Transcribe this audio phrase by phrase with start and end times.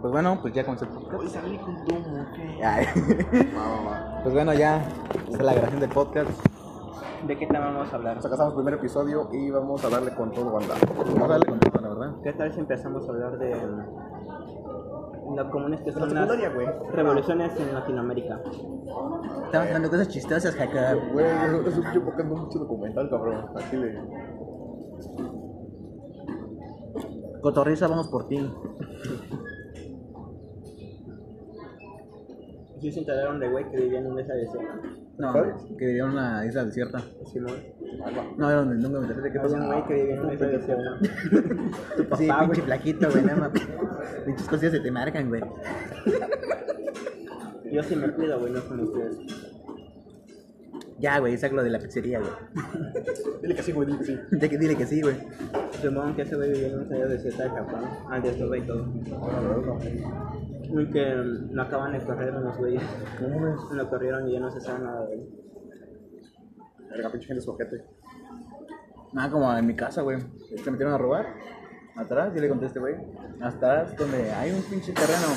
[0.00, 1.20] Pues bueno, pues ya comenzó el podcast.
[1.20, 2.26] Hoy salí con domo.
[4.22, 4.86] Pues bueno, ya
[5.28, 6.30] está la grabación del podcast.
[7.26, 8.14] ¿De qué tema vamos a hablar?
[8.14, 10.76] Nos acabamos el primer episodio y vamos a darle con todo, banda.
[10.96, 12.14] Vamos a darle con todo, la verdad.
[12.22, 13.56] ¿Qué tal si empezamos a hablar de
[15.36, 16.28] lo comunes que son las
[16.92, 18.40] revoluciones en Latinoamérica?
[18.44, 21.12] Estamos hablando cosas chistosas, Jacob.
[21.12, 23.46] Güey, es podcast, no mucho documental, cabrón.
[23.56, 24.00] Aquí le.
[27.42, 28.48] Cotorriza, vamos por ti.
[32.80, 34.74] Sí se enteraron de güey que vivía en una isla desierta.
[35.18, 35.32] No,
[35.76, 37.02] que vivieron en una isla desierta.
[37.32, 37.54] Simón.
[38.36, 39.56] No, no, nunca me enteré de qué pasó.
[39.56, 40.98] Había un güey que vivía en una isla desierta.
[41.96, 42.60] Tu Sí, papá, pinche güey.
[42.62, 43.50] flaquito, güey, nada más.
[44.26, 45.42] Pinches cosillas se te marcan, güey.
[47.72, 49.18] Yo sí me cuido, güey, no como ustedes.
[51.00, 52.32] Ya, güey, saco lo de la pizzería, güey.
[53.42, 54.18] Dile que sí, güey, dile que sí.
[54.32, 55.16] Ya que dile que sí, güey.
[55.80, 57.84] Simón que ese güey vivía en una isla desierta de Japón.
[58.10, 58.86] Antes todo y todo.
[59.06, 59.74] La verdad,
[60.62, 62.82] Y que lo acaban de correr unos güeyes.
[63.20, 63.28] no.
[63.28, 63.74] No.
[63.74, 65.28] Lo corrieron y ya no se sabe nada de él.
[66.90, 67.84] Verga, pinche gente sojete.
[69.12, 70.18] Nada, como en mi casa, güey.
[70.62, 71.26] Se metieron a robar.
[71.96, 72.94] Atrás, yo le conté a este güey.
[73.40, 75.28] Atrás, donde hay un pinche terreno.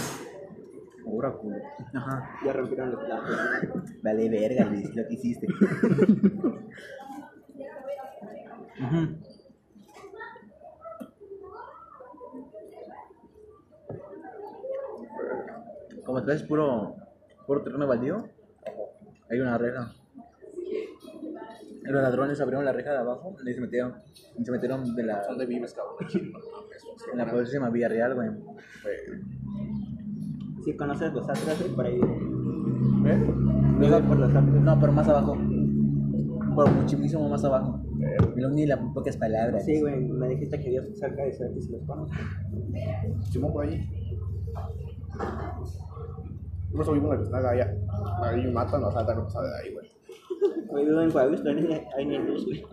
[1.03, 1.57] Pura culo.
[1.94, 2.30] Ajá.
[2.45, 3.83] Ya rompieron los platos.
[4.03, 5.47] Vale, verga, Luis, lo que hiciste.
[16.05, 16.95] Como atrás es puro,
[17.45, 18.27] puro terreno baldío,
[19.30, 19.93] hay una reja.
[21.83, 23.95] Los ladrones abrieron la reja de abajo y se metieron,
[24.38, 25.97] y se metieron de la, ¿Dónde vives, cabrón?
[27.11, 28.30] en la poderosísima Villarreal, güey.
[30.64, 32.00] Si conoces los güey, por ahí.
[33.06, 33.34] ¿Eh?
[33.80, 34.62] Vive por los atlas.
[34.62, 35.38] No, pero más abajo.
[36.56, 37.80] Por muchísimo más abajo.
[38.36, 39.66] Me lo uní las pocas palabras.
[39.66, 42.17] Sí, güey, me dijiste que vivías cerca de Cerati si los conoces.
[43.32, 43.89] Simón por ahí.
[46.73, 47.76] No subimos la pistola allá.
[48.23, 49.88] Ahí matan, o sea, no pasa de ahí, güey.
[50.72, 52.64] Güey, vivo en pero ahí hay ni luz, güey.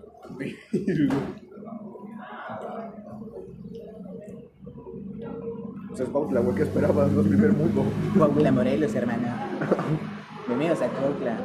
[5.98, 7.10] O sea, es Cuautla, güey, ¿qué esperabas?
[7.10, 7.82] No es primer mundo.
[8.16, 9.26] Coahuila, Morelos, hermano.
[10.46, 11.36] Bienvenidos a Coahuila.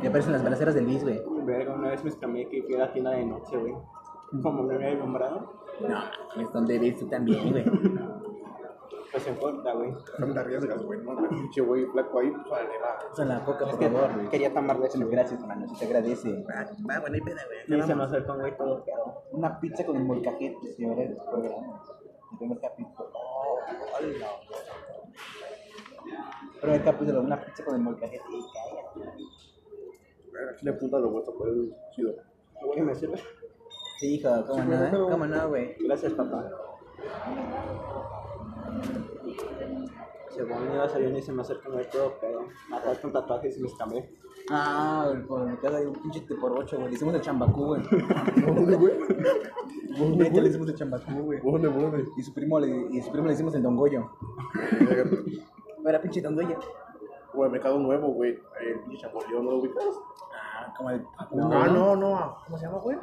[0.00, 1.20] Me aparecen las balaceras del Luis, güey.
[1.44, 3.74] Verga, una vez me escamé que fui a la tienda de noche, güey.
[4.42, 5.52] Como me había nombrado,
[5.86, 7.64] No, es donde ves tú también, güey.
[9.12, 9.92] pues en corta, güey.
[10.20, 11.00] No me arriesgas, güey.
[11.02, 12.98] No, no, pinche güey flaco ahí, pues vale, va.
[13.12, 14.28] Usa la coca, Es por que favor, güey.
[14.30, 15.16] quería tomar leche, Échale, güey.
[15.16, 16.32] Gracias, hermano, se te agradece.
[16.48, 17.78] Va, va, bueno, hay pena, güey.
[17.78, 19.22] Y se me acercó güey todo pedo.
[19.32, 21.48] Una pizza con el molcajete, señores, después de
[22.34, 23.10] el primer capítulo.
[24.20, 24.26] No.
[26.60, 28.22] Primer capítulo, una pizza con el molcajete.
[28.30, 29.24] Y cállate.
[30.52, 31.50] Aquí le apunta los huesos, pues,
[31.94, 32.14] chido.
[32.62, 33.16] Güey, ¿me sirve?
[33.98, 34.88] Sí, hijo, cómo no, pero- eh?
[34.90, 35.74] pero- ¿Cómo no, güey?
[35.80, 36.50] Gracias, papá.
[40.30, 42.40] Según iba saliendo y se me acercó un güey todo pedo.
[42.72, 44.10] Atrás con tatuajes y me escamé.
[44.50, 46.90] Ah, güey, por mi casa hay un pinche por ocho, güey.
[46.90, 47.82] Le hicimos el chambacú, güey.
[48.44, 48.92] ¿Dónde, güey?
[50.16, 51.40] Neta, le hicimos el chambacú, güey.
[51.40, 52.04] ¿Dónde, dónde?
[52.16, 54.10] Y su primo le, y su primo le hicimos el dongoyo.
[55.86, 56.58] Era pinche dongoyo.
[57.32, 58.38] Güey, Mercado Nuevo, güey.
[58.60, 59.84] El pinche chapoleón, ¿no lo ubicas?
[60.34, 62.36] Ah, como el Ah, no, no.
[62.44, 62.98] ¿Cómo se llama, güey?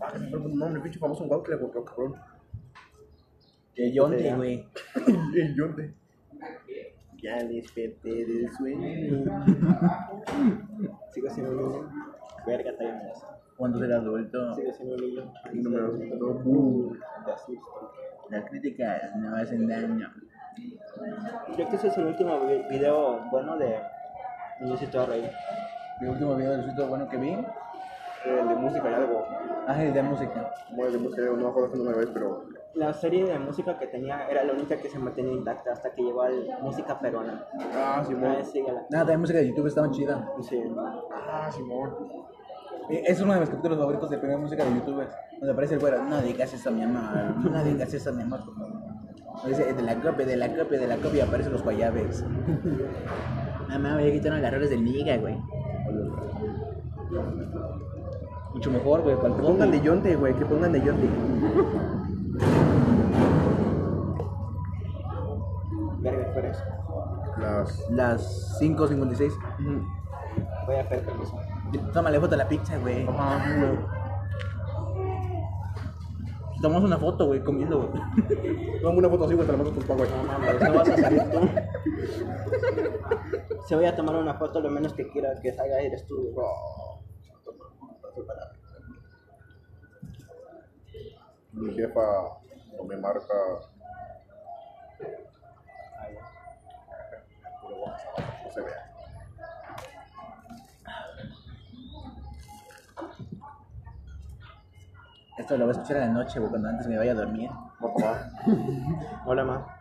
[0.00, 2.16] Ah, que se me el nombre, pinche famoso en Cuautla, güey, pero cabrón.
[3.74, 4.68] Que yonte, güey.
[5.34, 5.94] El yonte.
[7.22, 9.24] Ya desperté del sueño.
[11.12, 11.90] Sigo siendo niño.
[12.46, 13.00] Verga, está bien.
[13.56, 15.32] Cuando será adulto, Sigo siendo niño.
[15.44, 16.96] Das no, uh.
[17.24, 17.92] Te asusto.
[18.30, 20.08] las críticas no hacen daño.
[21.54, 23.76] Creo que ese es el último vi- video bueno de
[24.60, 25.30] Luisito Rey.
[26.00, 27.30] El último video del sitio bueno que vi,
[28.24, 29.26] El de música y algo.
[29.66, 30.50] ah, el de música.
[30.76, 32.44] El de música, no me acuerdo qué número es, pero.
[32.74, 36.02] La serie de música que tenía era la única que se mantenía intacta hasta que
[36.02, 37.44] llegó al música peruana.
[37.74, 38.36] Ah, Simón.
[38.38, 38.42] Ah.
[38.90, 40.30] Nada, también música de YouTube estaba chida.
[40.40, 40.62] Sí.
[41.12, 41.90] Ah, Simón.
[42.88, 45.04] Eh, Es uno de mis capítulos favoritos de primera música de YouTube,
[45.38, 46.02] donde aparece el güero.
[46.04, 47.02] No digas eso a mi amor,
[47.50, 48.68] no digas eso a mi por favor.
[49.46, 52.24] Dice, de la copia, de la copia, de la copia, aparecen los guayabes.
[53.68, 55.36] Mamá, ya quitaron las rolas del Niga, güey.
[58.54, 61.08] Mucho mejor, güey, Que pongan de yonte, güey, que pongan de yonte.
[66.36, 66.64] Eso.
[67.38, 67.90] Las.
[67.90, 69.32] Las 5.56.
[70.66, 71.38] Voy a hacer permiso.
[71.92, 73.06] Tómale foto a la pizza, güey.
[73.06, 73.78] Ajá, güey.
[76.60, 78.02] Tomamos una foto, güey, comiendo, güey.
[78.82, 80.10] Dame una foto así, güey, te la mando a tus pa, güey.
[80.10, 81.40] No mames, no vas a salir tú.
[83.66, 86.32] Si voy a tomar una foto, lo menos que quiera que salga eres tú.
[86.32, 86.46] güey.
[91.52, 92.00] Mi jefa
[92.76, 93.34] no me marca.
[97.70, 97.96] Pero bueno,
[98.44, 98.90] no se vea.
[105.38, 107.48] Esto lo voy a escuchar en la noche, cuando antes me vaya a dormir.
[107.78, 108.00] Abajo.
[109.26, 109.76] Hola, ma.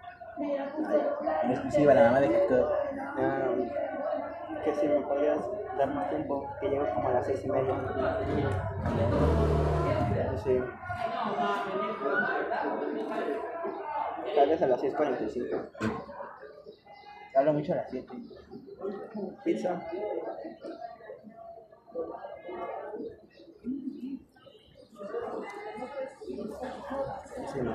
[1.44, 2.69] En exclusiva, la mamá de Jacob.
[3.18, 3.47] Ah,
[4.63, 5.39] que si me podrías
[5.77, 7.75] dar más tiempo, que llego como a las seis y media.
[10.44, 10.57] Sí.
[14.36, 16.09] Tal vez a las 6.45.
[17.39, 18.06] Hablo mucho a las 7.
[19.45, 19.80] Pizza.
[27.53, 27.71] Sí, no.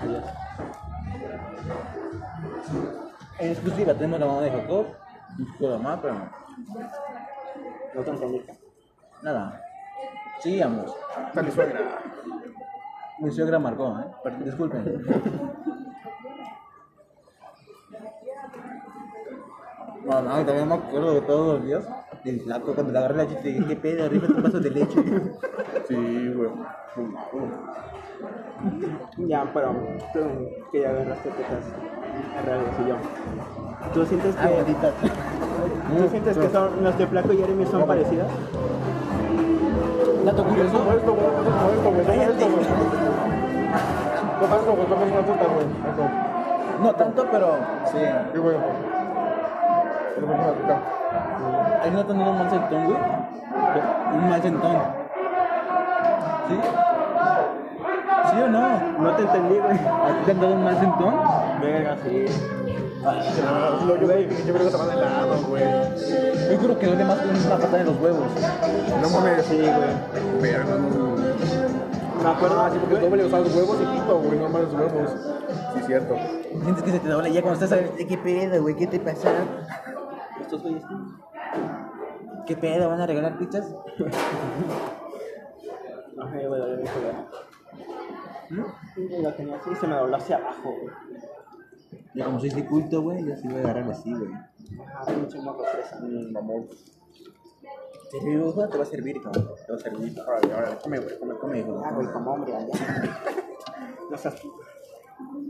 [0.00, 0.24] Adiós.
[3.38, 4.86] En exclusiva tenemos la mamá de Jacob.
[5.58, 6.14] Poco de mamá, pero
[7.94, 8.42] No te entendí.
[9.22, 9.60] nada.
[10.40, 10.96] Sigamos.
[11.28, 11.80] Está mi suegra.
[13.18, 14.30] Mi suegra marcó, ¿eh?
[14.44, 15.04] Disculpen.
[20.12, 21.84] No, no, también me acuerdo de todos los días.
[22.22, 24.04] Del flaco, cuando le agarré la chiste, dije, ¿qué pedo?
[24.04, 25.00] Arriba tu vaso de leche.
[25.88, 26.50] Sí, güey.
[29.26, 29.74] Ya, pero
[30.12, 30.20] tú
[30.70, 31.64] que ya agarraste tetas
[32.46, 32.94] reales y yo.
[33.92, 34.90] ¿Tú sientes que, Ah, bonita.
[35.98, 38.28] ¿tú sientes que son, los de Flaco y Jeremy son parecidas?
[40.24, 40.76] Dato curioso.
[40.96, 41.26] Esto, güey.
[41.74, 42.00] Esto, güey.
[42.02, 42.64] Esto, güey.
[44.40, 44.86] Toma esto, güey.
[44.86, 46.82] Toma una tuta, güey.
[46.82, 47.56] No tanto, pero
[47.86, 47.98] sí.
[48.32, 48.56] Sí, güey.
[50.20, 50.82] Toma una tuta.
[51.82, 52.98] ¿Hay no tenido un mal sentón, güey?
[54.14, 54.76] Un mal sentón.
[56.48, 56.60] ¿Sí?
[58.30, 58.92] ¿Sí o no?
[58.98, 59.78] No te entendí, güey.
[59.78, 61.14] ¿A ti te han dado un mal sentón?
[61.60, 62.26] Verga, sí.
[63.02, 65.64] Yo, yo, güey, yo creo que se va de lado, güey.
[65.64, 68.28] Yo creo que duele más que una patada en los huevos.
[69.00, 69.44] No mames.
[69.46, 70.40] Sí, güey.
[70.40, 71.12] Verga, no.
[72.22, 74.38] Me acuerdo, Ah, sí, porque doble usar los huevos y pito, güey.
[74.38, 75.10] No mames, los huevos.
[75.74, 76.14] Sí, cierto.
[76.62, 78.76] Sientes que se te dobla ya cuando estás a ¿Qué pedo, güey?
[78.76, 79.28] ¿Qué te pasa?
[80.40, 80.84] Estos güeyes.
[82.46, 82.88] ¿Qué pedo?
[82.88, 83.74] ¿Van a regalar pizzas?
[86.18, 87.14] Ajá, güey, dale, mi joder.
[88.96, 90.94] Y lo tenía así y se me dobló hacia abajo, güey.
[92.14, 94.30] Ya como soy de culto, güey, yo sí voy a agarrarlo así, güey.
[94.32, 95.98] Ajá, pinche moco fresa.
[96.00, 96.68] Mm, mamón.
[98.10, 98.68] ¿Te dibujo?
[98.68, 99.48] Te va a servir, cabrón.
[99.66, 100.20] Te va a servir.
[100.20, 100.76] Órale, órale.
[100.82, 101.18] Come, güey.
[101.18, 101.82] Come, Come, hijo.
[101.82, 102.68] Ah, güey, como hombre, allá.
[104.10, 104.34] No seas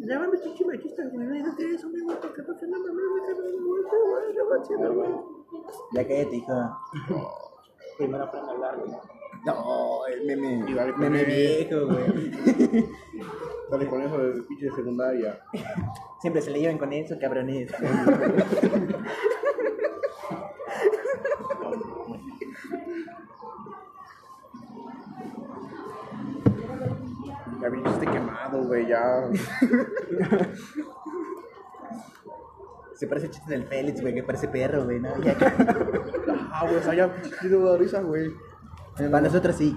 [0.04, 1.26] Ya mames, pinche machista, güey.
[1.26, 2.16] No digas eso, mi güey.
[2.20, 2.84] Porque no no.
[2.84, 2.90] Que
[4.34, 4.56] no.
[4.56, 5.10] No chido, güey.
[5.92, 6.78] Ya cállate, hija.
[7.98, 8.92] Primero aprende a hablar, güey.
[9.44, 10.64] No, el meme.
[10.92, 12.84] Con meme viejo, güey.
[13.70, 15.40] Dale con eso de pinche secundaria.
[16.20, 17.70] Siempre se le llevan con eso, cabrones.
[27.62, 28.88] Ya viniste quemado, güey.
[28.88, 29.30] Ya.
[32.94, 35.16] Se parece el chiste del Félix, güey, que parece perro, güey, ¿no?
[35.22, 35.44] Ya que...
[35.44, 36.76] Ah, güey.
[36.76, 37.12] O sea, ya.
[37.40, 38.30] Tiene da risa, güey.
[38.96, 39.76] Para nosotros sí.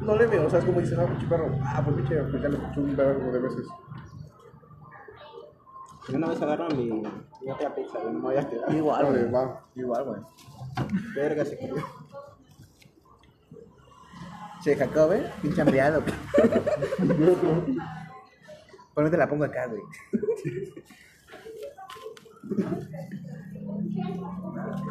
[0.00, 1.50] No le veo, o sea, es como dices, ah, pinche perro.
[1.62, 3.66] Ah, pues pinche, pues ya lo escuché un verbo de veces.
[6.08, 8.74] Yo una vez agarro mi, mi otra pizza, güey, no me voy a quedar.
[8.74, 9.30] Igual, güey.
[9.30, 9.64] va.
[9.74, 10.20] Igual, güey.
[11.14, 11.74] Verga, se cayó.
[14.66, 15.30] Che, Jacob, ¿eh?
[15.40, 16.02] Pinche hambriado.
[18.92, 19.80] Por no te la pongo acá, güey.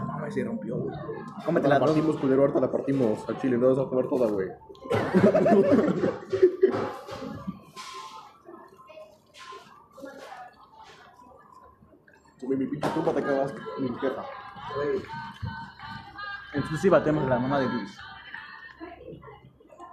[0.08, 0.96] Mames, se rompió, güey.
[1.46, 4.48] Cómete la partimos, culero, ahorita la partimos al chile, no vas a comer toda, güey.
[12.40, 14.24] Sube mi pinche tumba, te acabas mi jefa.
[16.54, 18.05] Exclusiva tenemos la mamá de Luis.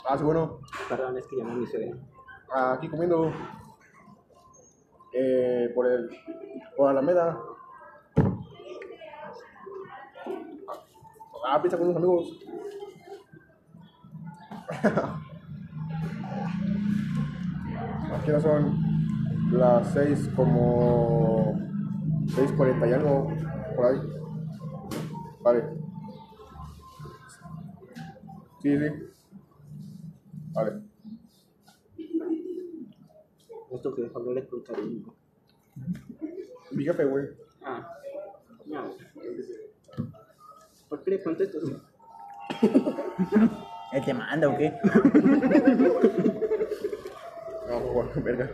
[0.09, 1.97] Ah, sí, bueno, Perdón, es que llamó mi suegra.
[2.73, 3.33] aquí comiendo.
[5.15, 6.11] Eh, por el.
[6.77, 7.39] Por Alameda.
[11.47, 12.39] Ah, pizza con unos amigos.
[18.15, 18.79] Aquí no son
[19.53, 21.53] las 6 como
[22.27, 23.29] 6.40 y algo,
[23.77, 23.99] por ahí.
[25.43, 25.65] Vale.
[28.61, 29.12] Sí, sí.
[30.53, 30.83] Vale.
[33.71, 35.15] Esto que hablarle con cariño.
[36.79, 37.29] Jefe, güey.
[37.65, 37.99] Ah,
[38.67, 38.95] no.
[40.89, 41.59] ¿Por qué le contesto?
[43.93, 44.73] ¿Él te manda o qué?
[47.69, 48.51] No, güey, verga.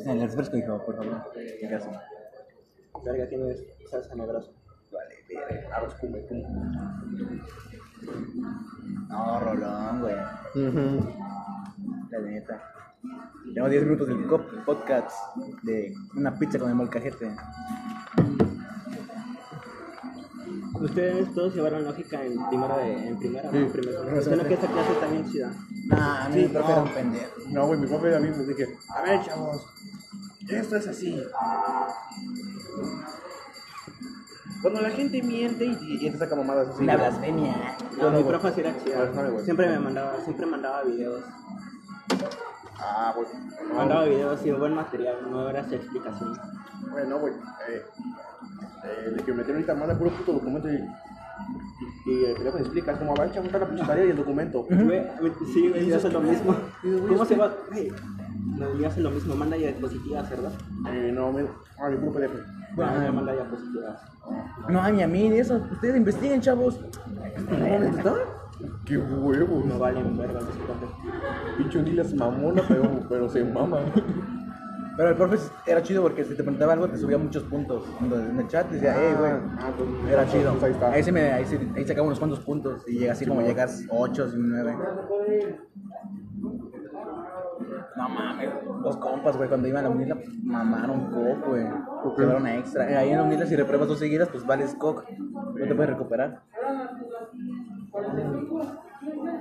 [0.00, 1.32] En el refresco, hijo, por favor.
[1.34, 1.90] ¿Qué caso?
[3.04, 4.52] Verga, tienes salsa en el brazo.
[4.94, 5.76] Vale, verga.
[5.76, 6.44] A ver, come, come.
[9.08, 10.16] No, Rolón, güey.
[12.10, 12.70] La neta.
[13.46, 15.10] Tenemos 10 minutos del cop podcast
[15.62, 17.34] de una pizza con el molcajete.
[20.80, 23.56] Ustedes todos llevaron lógica en primero de, en primera, Sí.
[23.58, 23.64] ¿no?
[24.16, 24.22] En.
[24.22, 25.52] Siendo que esta clase está bien chida.
[25.86, 26.86] Nah, a mí Sí, me profe era no.
[26.86, 27.32] un pendejo.
[27.50, 29.66] No, güey, mi profe a mí me dije, a ver, chavos,
[30.48, 31.22] esto es así.
[34.64, 36.86] Cuando la gente miente y, y te saca mamadas así.
[36.86, 36.96] Güey.
[36.96, 37.76] blasfemia.
[37.98, 38.24] No, mi güey.
[38.24, 39.42] profe sí era chida.
[39.44, 41.22] Siempre me mandaba, siempre mandaba videos.
[42.80, 43.28] Ah, güey.
[43.68, 46.34] No, Mandaba videos y buen material, no era su explicación.
[46.90, 47.34] Bueno, güey.
[47.68, 47.82] Eh,
[48.84, 52.64] eh, el que me metieron ahorita manda puro puto documento y, y, y el teléfono
[52.64, 52.92] explica.
[52.92, 54.66] Es como, a ver, chavos, está la tarea y el documento.
[55.52, 56.56] Sí, güey, yo hace lo mismo.
[57.06, 57.54] ¿Cómo se va?
[57.70, 57.92] Güey,
[58.56, 60.52] no, yo hace lo mismo, manda diapositivas, ¿verdad?
[60.90, 61.44] Eh, no, me.
[61.78, 62.63] Ah, mi puro PDF.
[62.76, 63.98] Bueno, yo manda diapositivas.
[64.68, 65.60] No, ni a mí, ni eso.
[65.70, 66.80] Ustedes investiguen, chavos.
[67.50, 68.14] ¿Dónde está?
[68.84, 69.62] Qué huevo.
[69.66, 70.88] No valen verga los profes.
[71.58, 73.80] Pinche Unilas mamona, pero, pero se mama.
[74.96, 77.82] Pero el profe era chido porque si te preguntaba algo te subía muchos puntos.
[78.00, 79.32] Entonces, en el chat decía, hey, güey.
[79.58, 80.52] Ah, pues, Era chido.
[80.52, 80.92] pues ahí está.
[80.92, 82.82] Ahí, sí me, ahí, sí, ahí sacaba unos cuantos puntos.
[82.86, 84.76] Y llega así como llegas 8, 9.
[87.96, 88.48] No mames,
[88.82, 91.64] los compas, güey, cuando iban a la unila, pues, mamaron coco, güey.
[92.18, 92.90] Llevaron a extra.
[92.90, 95.04] Eh, Ahí en la unila, si repruebas dos seguidas, pues vales coco.
[95.54, 96.40] No te puedes recuperar.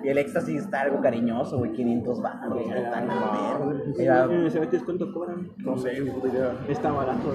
[0.03, 2.53] Y el extra sí está algo cariñoso, güey, 500 baros.
[2.53, 3.07] güey, tan.
[3.97, 5.47] Era- Betis, ¿cuánto cobran?
[5.57, 6.53] No sé, ni puta idea.
[6.67, 7.33] Está barato.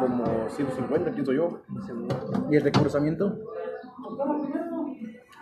[0.00, 1.60] Como 150, pienso yo.
[2.50, 3.36] ¿Y el recursamiento?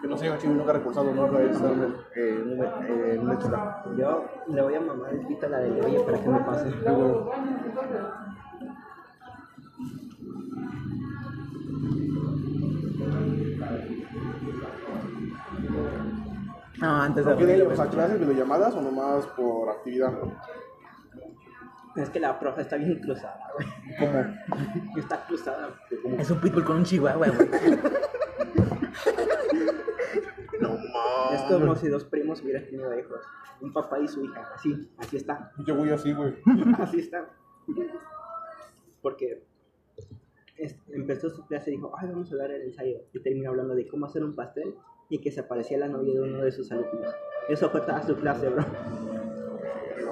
[0.00, 1.82] Que no sé, chido, nunca he recursado, nunca he estado en
[2.14, 3.82] eh, un- eh, un extra.
[3.96, 6.70] Yo le voy a mamar el pito a la de Oye para que me pase.
[6.70, 7.32] Luego,
[16.78, 20.12] No, antes de ¿por qué de, rendir, o sea, clases, videollamadas o nomás por actividad?
[21.96, 23.66] Es que la profe está bien cruzada, güey.
[23.98, 24.24] ¿Cómo?
[24.98, 25.70] Está cruzada.
[26.18, 27.48] Es un pitbull con un chihuahua, güey.
[30.96, 31.40] Mames.
[31.40, 33.20] Es como si dos primos hubieran tenido hijos.
[33.60, 34.50] Un papá y su hija.
[34.54, 35.50] Así, así está.
[35.66, 36.34] Yo voy así, güey.
[36.78, 37.28] Así está.
[39.02, 39.42] Porque
[40.56, 42.98] es- empezó su clase y dijo, ay, vamos a dar el ensayo.
[43.12, 44.74] Y terminó hablando de cómo hacer un pastel
[45.08, 47.14] y que se parecía a la novia de uno de sus alumnos.
[47.48, 48.64] Eso fue toda su clase, bro.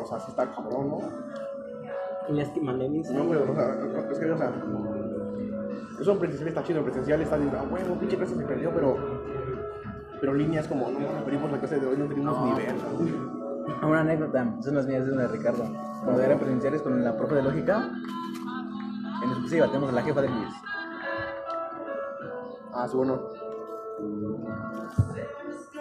[0.01, 0.99] O sea, sí está cabrón, ¿no?
[2.29, 3.01] Y les que mandé mi.
[3.01, 3.75] No, güey, o sea,
[4.11, 4.53] es que, o sea,
[6.01, 8.71] eso en presencial está chido, en presencial está diciendo, ah, bueno, pinche clase se perdió,
[8.75, 8.97] pero,
[10.25, 12.81] pero en línea es como, no, perdimos la clase de hoy, no tenemos nivel.
[13.83, 15.65] Una anécdota, son las mías, es una de Ricardo.
[16.03, 17.91] Cuando eran presenciales con la profe de lógica,
[19.23, 20.49] en exclusiva tenemos a la jefa de Luis.
[22.73, 23.21] Ah, sí, bueno.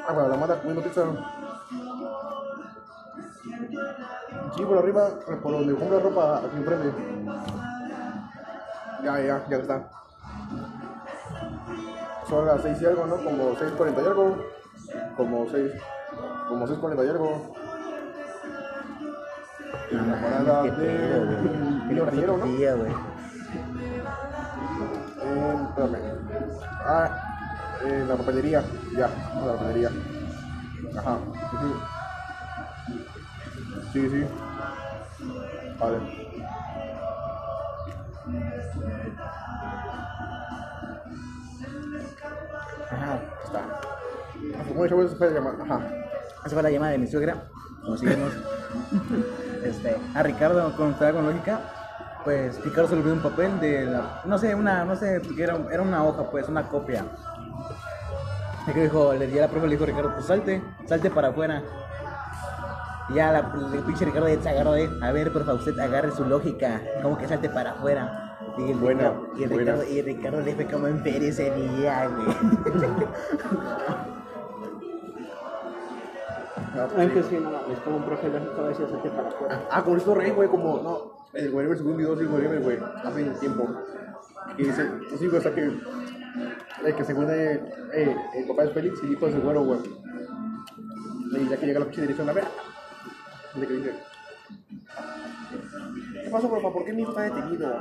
[0.10, 1.06] Ah, bueno, la mata comiendo pizza.
[4.58, 5.10] Sí, por arriba,
[5.42, 6.94] por donde compra ropa, aquí enfrente.
[9.06, 9.90] Ya, ya, ya está.
[12.34, 13.18] Son las 6 y algo, ¿no?
[13.18, 14.36] Como 6.40 y algo.
[15.16, 15.72] Como 6.
[16.50, 17.56] Como 6.40 y algo.
[19.92, 21.94] En la parada de.
[21.94, 22.46] Brasileño, ¿no?
[22.46, 22.92] Tía, güey.
[25.22, 25.98] Eh, espérame.
[26.88, 27.10] Ah,
[27.86, 28.64] eh, la papelería.
[28.98, 29.10] Ya,
[29.46, 29.90] la papelería.
[30.98, 31.20] Ajá.
[33.92, 34.26] Sí, sí.
[35.80, 36.24] Vale.
[42.92, 43.20] Ajá.
[43.44, 43.62] Está.
[44.68, 45.56] ¿Cómo chavos se puede llamar?
[45.62, 45.82] Ajá.
[46.46, 47.48] Esa fue la llamada de mi suegra.
[47.84, 48.34] Como seguimos.
[49.64, 51.62] este, a Ricardo, estaba con lógica,
[52.24, 54.22] pues Ricardo se le olvidó un papel de la.
[54.26, 57.06] No sé, una, no sé, porque era, era una hoja, pues, una copia.
[58.68, 61.30] Y que dijo, le, ya la profe le dijo a Ricardo, pues salte, salte para
[61.30, 61.62] afuera.
[63.10, 65.78] Y ya la, el pinche Ricardo ya se agarró de, a ver, por favor, usted
[65.80, 68.23] agarre su lógica, como que salte para afuera.
[68.58, 69.72] Y el, Buena, Ricardo, y el buena.
[69.74, 72.28] Ricardo, y el Ricardo le fue como en feria ese día, güey.
[76.76, 79.68] Ah, Es que sí, no mames, como un profe lógico a veces salte para afuera.
[79.70, 82.80] Ah, con esto rey, güey, como, no, el güey subió un video así, güey, güey,
[83.04, 83.70] hace tiempo.
[84.58, 87.62] Y dice, pues sí, güey, o sea que, eh, que según eh,
[87.94, 89.80] eh, el papá de Félix y el hijo de ese güero, güey.
[91.32, 92.46] Y ya que llega la pinche dirección, a ver,
[93.56, 93.94] dice que dice,
[96.24, 96.74] ¿qué pasó, papá?
[96.74, 97.74] ¿Por qué mi hijo está detenido?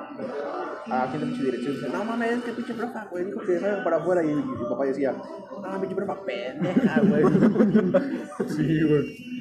[0.91, 3.41] Ah, aquí en la pinche dirección dice, no mames, es que pinche profa, güey, dijo
[3.41, 4.23] que salgan para afuera.
[4.25, 7.25] Y, el papá decía, no, pinche profa, pendeja, güey.
[8.49, 9.33] sí, güey.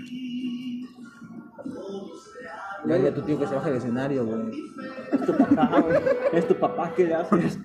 [2.85, 4.63] Ya dile a tu tío que se baje del escenario, güey.
[5.11, 5.99] Es tu papá, güey.
[6.33, 7.59] Es tu papá, ¿qué le haces?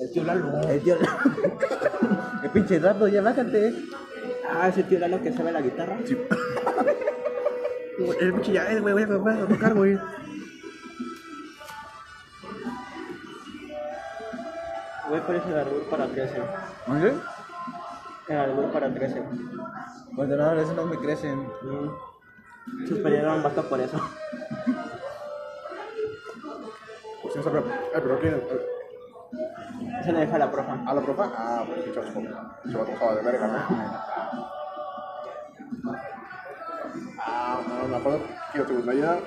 [0.00, 0.60] El tío Lalo.
[0.68, 0.96] El tío.
[2.42, 3.74] El pinche rato, ya bájate.
[4.48, 5.98] Ah, ese tío era lo que sabe la guitarra.
[6.04, 6.16] Sí.
[7.98, 9.98] El pinche ya, eh, güey, voy a, voy a tocar, güey.
[15.08, 16.42] Voy por ese árbol para 13.
[16.86, 17.14] ¿No sé?
[18.28, 19.22] El árbol para 13.
[20.14, 21.38] Pues de nada, esos no me crecen.
[21.38, 22.86] Mm.
[22.88, 23.98] Suspendieron basta por eso.
[27.22, 28.34] Pues sí, o sea, pero, eh, pero ¿quién?
[28.34, 30.76] Eh, Se le deja a la profa.
[30.86, 31.32] ¿A la profa?
[31.36, 32.12] Ah, pues vato,
[32.62, 34.56] pinche vato estaba de verga, ¿no?
[37.28, 38.20] Ah, no, me acuerdo
[38.52, 39.18] que la secundaria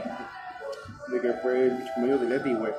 [1.07, 2.73] de que fue el pinche medio de Leti, güey.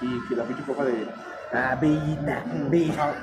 [0.00, 1.08] Y que la pinche profa de.
[1.52, 2.44] Ah, bellita.
[2.92, 3.14] Ajá.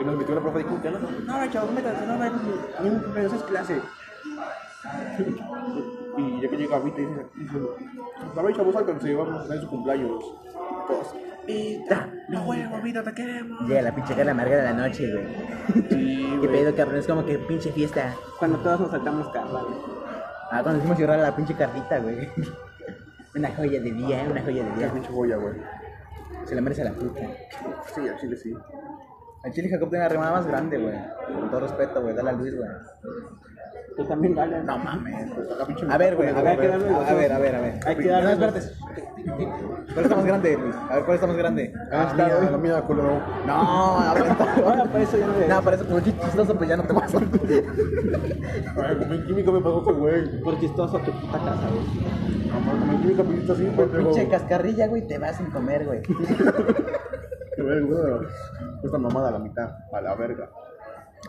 [0.00, 2.98] Y nos metió la profa de que no, no, chavos, no, no, a mí me
[3.00, 3.80] cumpleaños es clase.
[6.18, 7.58] Y ya que llega Vita y dice,
[8.36, 10.24] a ver, chavos, alcancé, vamos a tener su cumpleaños.
[10.86, 11.14] Todos,
[11.46, 13.68] Vita, no huevo, Vita, te queremos.
[13.68, 15.26] Llega la pinche cara amarga de la noche, güey.
[15.90, 18.14] Sí, Qué pedo, cabrón, es como que pinche fiesta.
[18.38, 19.74] Cuando todos nos saltamos carla, güey.
[20.50, 22.28] Ah, cuando hicimos llorar a la pinche cartita, güey.
[23.34, 24.92] Una joya de día, una joya de día.
[24.92, 25.54] pinche joya, güey.
[26.44, 27.20] Se la merece la puta.
[27.94, 28.54] Sí, al chile sí.
[29.44, 30.94] El chile Jacob tiene la remada más grande, güey.
[31.32, 32.14] Con todo respeto, güey.
[32.14, 32.68] Dale a Luis, güey.
[33.96, 34.62] Tú también dale.
[34.62, 35.28] No mames.
[35.58, 36.28] La pinche A ver, güey.
[36.28, 37.80] A ver, darle los a ver, a ver, a ver.
[37.86, 38.72] Hay que darle No, espérate.
[39.92, 40.74] ¿Cuál está más grande, Luis?
[40.74, 41.74] A ver, ¿cuál está más grande?
[41.92, 43.20] Ah, la mía, la mía, culo.
[43.46, 44.24] No, a ver.
[44.64, 47.18] Ahora por eso ya no No, para eso como chistoso, pues ya no te pasa.
[47.18, 50.40] Ay, como en química me pasó ese güey.
[50.40, 52.48] Por chistoso tu puta casa, güey.
[52.48, 54.10] No, mames, como en química me hiciste así, pendejo.
[54.10, 56.02] pinche cascarrilla, güey, te vas sin comer, güey.
[57.56, 57.84] Qué güey.
[58.82, 60.50] Esta mamada a la mitad, a la verga.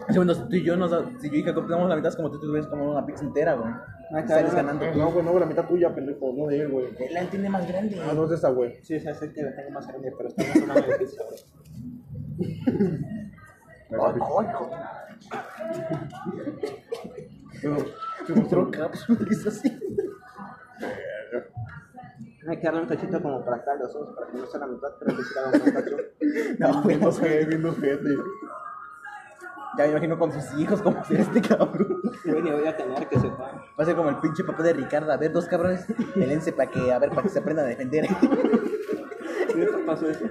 [0.09, 2.31] Segundo, si tú y yo, nos, si yo y Jacob tenemos la mitad, es como
[2.31, 3.71] tú tuvieras como una pizza entera, güey.
[4.11, 4.85] Ah, Sales ganando.
[4.95, 6.87] No, güey, no, güey, la mitad tuya, pendejo, no de él, güey.
[6.99, 7.99] Él tiene más grande.
[8.01, 8.83] Ah, no es esa, güey.
[8.83, 11.39] Sí, o sea, sé que la tengo más grande, pero estamos hablando de pizza, güey.
[14.01, 14.19] Ay,
[18.25, 19.79] Se mostró cápsulas así.
[22.45, 24.67] Hay que darle un cachito como para acá los ojos, para que no sea la
[24.67, 25.29] mitad, pero que sí
[25.65, 25.97] un cacho.
[26.59, 28.09] No, güey, no sé, viendo gente.
[29.77, 32.01] Ya me imagino con sus hijos como si este cabrón.
[32.23, 33.51] Yo ni voy a tener que sepa.
[33.77, 35.11] Va a ser como el pinche papá de Ricardo.
[35.11, 38.07] A ver, dos cabrones, pelense para que, a ver, para que se aprendan a defender.
[39.53, 40.25] ¿Qué pasó eso?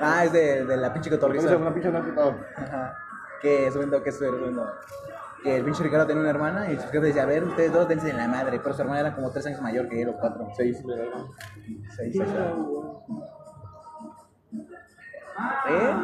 [0.00, 1.56] Ah, es de, de la pinche cotorriza.
[1.56, 1.90] una pinche.
[1.90, 2.96] Ajá.
[3.42, 4.66] Que subiendo, que subiendo.
[5.42, 7.86] Que el pinche Ricardo tenía una hermana y su jefe decía, a ver, ustedes dos
[7.86, 8.60] dense en la madre.
[8.62, 10.82] Pero su hermana era como tres años mayor que él, o cuatro, seis.
[11.96, 12.22] Seis, seis.
[15.68, 15.94] ¿Eh?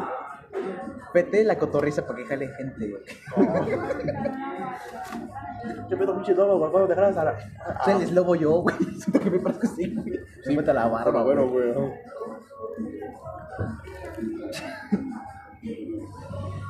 [1.13, 3.03] Vete la cotorriza para que jale gente, güey.
[5.89, 7.37] Yo pedo pinche lobo, güey, ¿cuándo dejarás a la.
[7.83, 8.75] Soy el lobo yo, güey.
[8.97, 10.19] Siento que me parezco así, güey.
[10.43, 11.73] Sí, mete la barba, bueno, güey.
[11.73, 11.91] güey.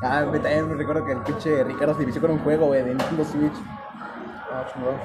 [0.04, 2.82] Ah, me también me recuerdo que el pinche Ricardo se vició con un juego, güey,
[2.82, 3.54] de Nintendo Switch.
[4.52, 4.96] Ah, chingón.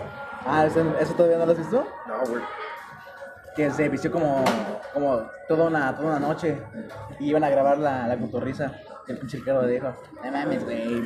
[0.46, 1.84] Ah, ¿eso, eso todavía no lo has visto?
[2.08, 2.42] No, güey.
[3.56, 4.44] Que se vició como,
[4.92, 6.60] como toda, una, toda una noche
[7.18, 8.72] y iban a grabar la, la cotorriza.
[9.08, 11.02] El pinche Ricardo dijo, no mames, güey,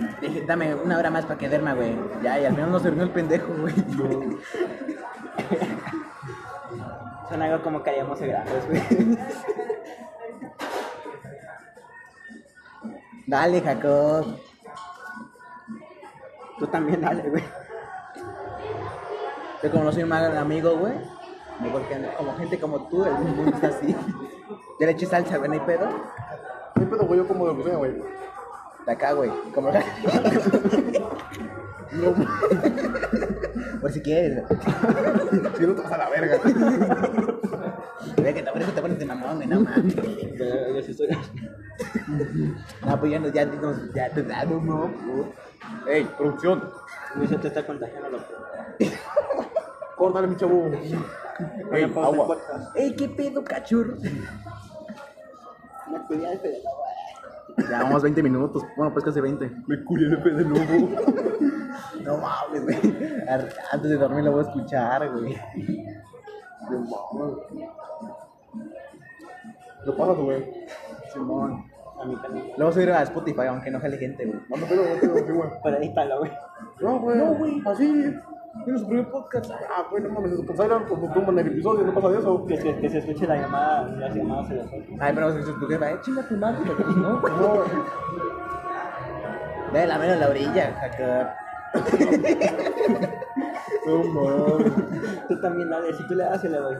[0.46, 1.94] dame una hora más para que duerma, güey.
[2.22, 3.74] Ya, y al final no se durmió el pendejo, güey.
[7.28, 8.82] Son algo como que haríamos de grandes, güey.
[13.26, 14.26] Dale, Jacob.
[16.58, 17.44] Tú también dale, güey.
[19.62, 20.94] Yo como no soy un mal amigo, güey.
[21.72, 23.94] Porque como gente como tú, el mundo está así.
[24.80, 25.86] Ya le eché salsa, güey, no hay pedo.
[25.88, 27.92] No hay pedo, güey, yo como de lo que sea, güey.
[28.86, 29.30] De acá, güey.
[29.54, 29.70] Como
[31.92, 32.14] No,
[33.80, 34.44] Por si quieres.
[35.58, 36.38] si no te vas a la verga.
[38.16, 39.94] Ve que te pones, te pones de mamón, güey, no mames.
[39.96, 41.08] Yo sí soy.
[42.86, 44.90] No, pues ya, nos- ya, nos- ya te da un no,
[45.88, 46.62] Ey, producción.
[47.16, 48.24] Luis te está contagiando, loco.
[50.00, 50.70] Córtale, mi chavo.
[51.72, 52.26] Ey, agua.
[52.26, 52.74] podcast.
[52.74, 53.96] Ey, qué pedo, cachorro.
[55.90, 58.64] Me cuidé de la Ya vamos 20 minutos.
[58.78, 59.50] Bueno, pues casi 20.
[59.66, 60.88] Me curé de pe de nuevo.
[62.02, 62.78] No mames, güey.
[63.70, 65.36] Antes de dormir lo voy a escuchar, güey.
[66.70, 67.36] No mames.
[69.84, 70.50] Lo pasas, güey.
[71.12, 71.62] Simón.
[72.00, 72.46] A mí también.
[72.56, 74.40] Lo voy a subir a Spotify, aunque no jale gente, güey.
[74.48, 75.50] No, no pedo, pedo, güey.
[75.62, 76.32] Pero edítalo, güey.
[76.80, 77.18] No, güey.
[77.18, 77.62] No, güey.
[77.66, 78.14] Así.
[78.64, 79.50] Tiene su primer podcast.
[79.50, 82.46] Ah, güey, no mames, pues ahí pues tumban el episodio, no pasa de eso.
[82.46, 84.66] Que se, que se escuche la llamada, las llamadas se las.
[85.00, 87.20] Ay, pero si tu jefa, eh, chinga tu madre, pues no.
[87.20, 87.64] No,
[89.72, 91.28] Ve la mano en la orilla, Jacob.
[93.86, 94.72] no mames.
[95.28, 96.76] Tú también dale, si tú le das, se le doy.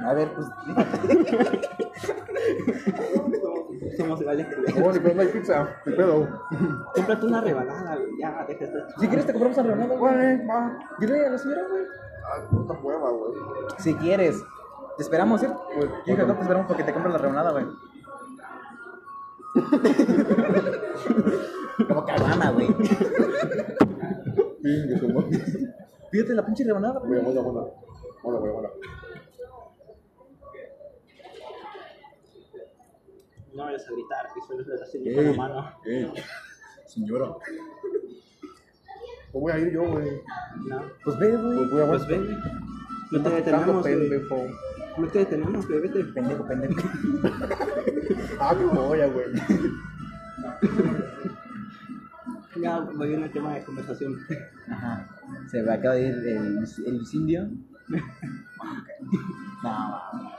[0.00, 0.46] A ver, pues.
[3.96, 5.68] Somos iguales que pedo, no hay pizza.
[5.86, 6.28] Ni pedo.
[6.94, 8.18] Cómprate una rebanada, güey.
[8.18, 8.78] Ya, deja esto.
[8.98, 10.46] Si quieres te compramos una rebanada, güey.
[10.46, 10.78] Va.
[10.98, 11.84] Dile a la señora, güey.
[12.24, 13.32] Ah, puta hueva, güey.
[13.78, 14.42] Si quieres.
[14.96, 15.50] Te esperamos, ¿eh?
[16.06, 17.64] Hija, no te esperamos porque te compras la rebanada, güey.
[21.88, 22.68] Como caguama, güey.
[26.10, 27.20] Pídete la pinche rebanada, Voy güey.
[27.20, 27.66] a mola, mola.
[28.22, 28.70] Mola, güey, mola.
[33.54, 35.72] No vayas a gritar, que solo es así con la mano.
[35.84, 36.12] ey.
[36.86, 37.26] Señora.
[39.32, 40.08] Pues voy a ir yo, güey.
[40.68, 40.82] No.
[41.04, 41.68] Pues ve, Pues güey.
[41.70, 42.38] voy a Pues ven.
[43.12, 43.98] No te detenemos, güey.
[43.98, 44.36] pendejo.
[44.98, 45.80] No te detenemos, güey.
[45.80, 46.04] Vete.
[46.04, 46.82] Pendejo, pendejo.
[48.40, 49.26] Ah, qué joya, güey.
[52.60, 54.16] Ya voy en el tema de conversación.
[54.68, 55.08] Ajá.
[55.50, 57.48] Se me acaba de ir el, el indio.
[59.62, 60.29] No, mames.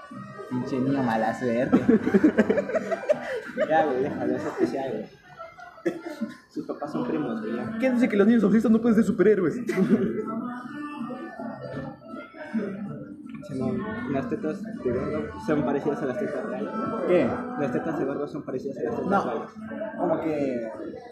[0.52, 1.80] Pinche niño mala suerte.
[3.70, 6.00] Ya, güey, déjalo, es especial, güey.
[6.50, 7.54] Sus papás son primos, güey.
[7.80, 9.56] ¿Quién dice que los niños autistas no pueden ser superhéroes?
[14.12, 16.70] Las tetas de gordo son parecidas a las tetas reales.
[17.08, 17.30] ¿Qué?
[17.60, 19.24] Las tetas de gordo son parecidas a las tetas No.
[19.24, 19.50] reales.
[19.98, 20.70] Como que.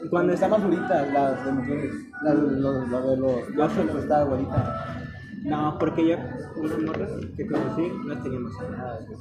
[0.10, 1.94] Cuando está más bonita las de mujeres.
[2.24, 4.99] La, lo, lo de los gachos está bonita.
[5.50, 6.16] No, porque yo,
[6.58, 9.20] unas morras que conocí, no teníamos nada, güey.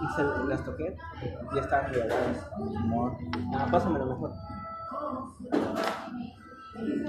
[0.00, 0.96] Y se las toqué
[1.54, 1.92] y estaban.
[2.76, 3.16] Amor.
[3.54, 4.32] Ah, pásamelo mejor.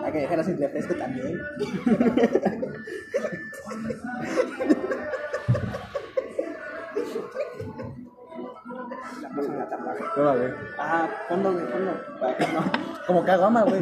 [0.03, 1.39] Hay que dejarlas sin refresco también.
[9.33, 9.83] La pásame la tapa.
[9.83, 10.03] güey.
[10.15, 10.51] Toma, güey.
[10.79, 11.91] Ah, fondo, güey, fondo.
[12.19, 12.61] Para que no.
[13.07, 13.81] Como caguama, güey.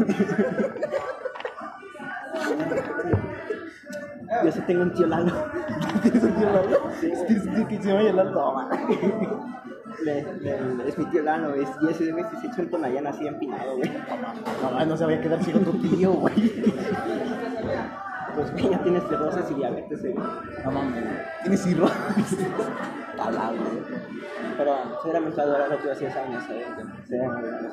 [4.46, 5.32] Yo sí tengo un tío Lalo.
[6.04, 6.78] ¿Tienes un tío Lalo?
[7.00, 8.32] ¿Tienes un tío que se llama Lalo?
[8.32, 8.70] No, man.
[10.06, 11.68] Le, le- es mi tío Lalo, güey.
[11.82, 13.92] Y ese güey sí se echó un tonallán así empinado, güey.
[14.64, 16.64] No, man, no se vaya a quedar ciego tu tío, güey.
[18.36, 20.16] Pues güey, ya tienes cirrosis y diabetes, güey.
[20.66, 21.04] No mames.
[21.42, 22.38] Tienes cirrosis.
[23.18, 24.02] Tabla, güey.
[24.58, 26.66] Pero sinceramente adoro lo que hacía esa años, ¿sabes?
[27.08, 27.72] Se muy bien.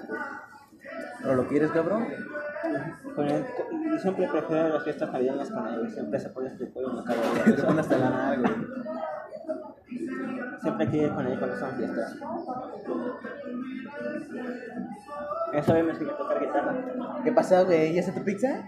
[1.22, 2.06] ¿Pero lo quieres, cabrón?
[3.14, 5.90] Con él, con- yo siempre prefiero las fiestas navideñas con él.
[5.92, 7.18] Siempre se pone este pollo en la cara.
[7.44, 8.52] Te pones hasta la nada, güey.
[10.60, 12.16] Siempre hay que ir con él cuando son fiestas.
[15.52, 16.74] Esa vez me enseñó a tocar guitarra.
[17.24, 17.94] ¿Qué pasó, güey?
[17.94, 18.64] ¿Ya está tu pizza?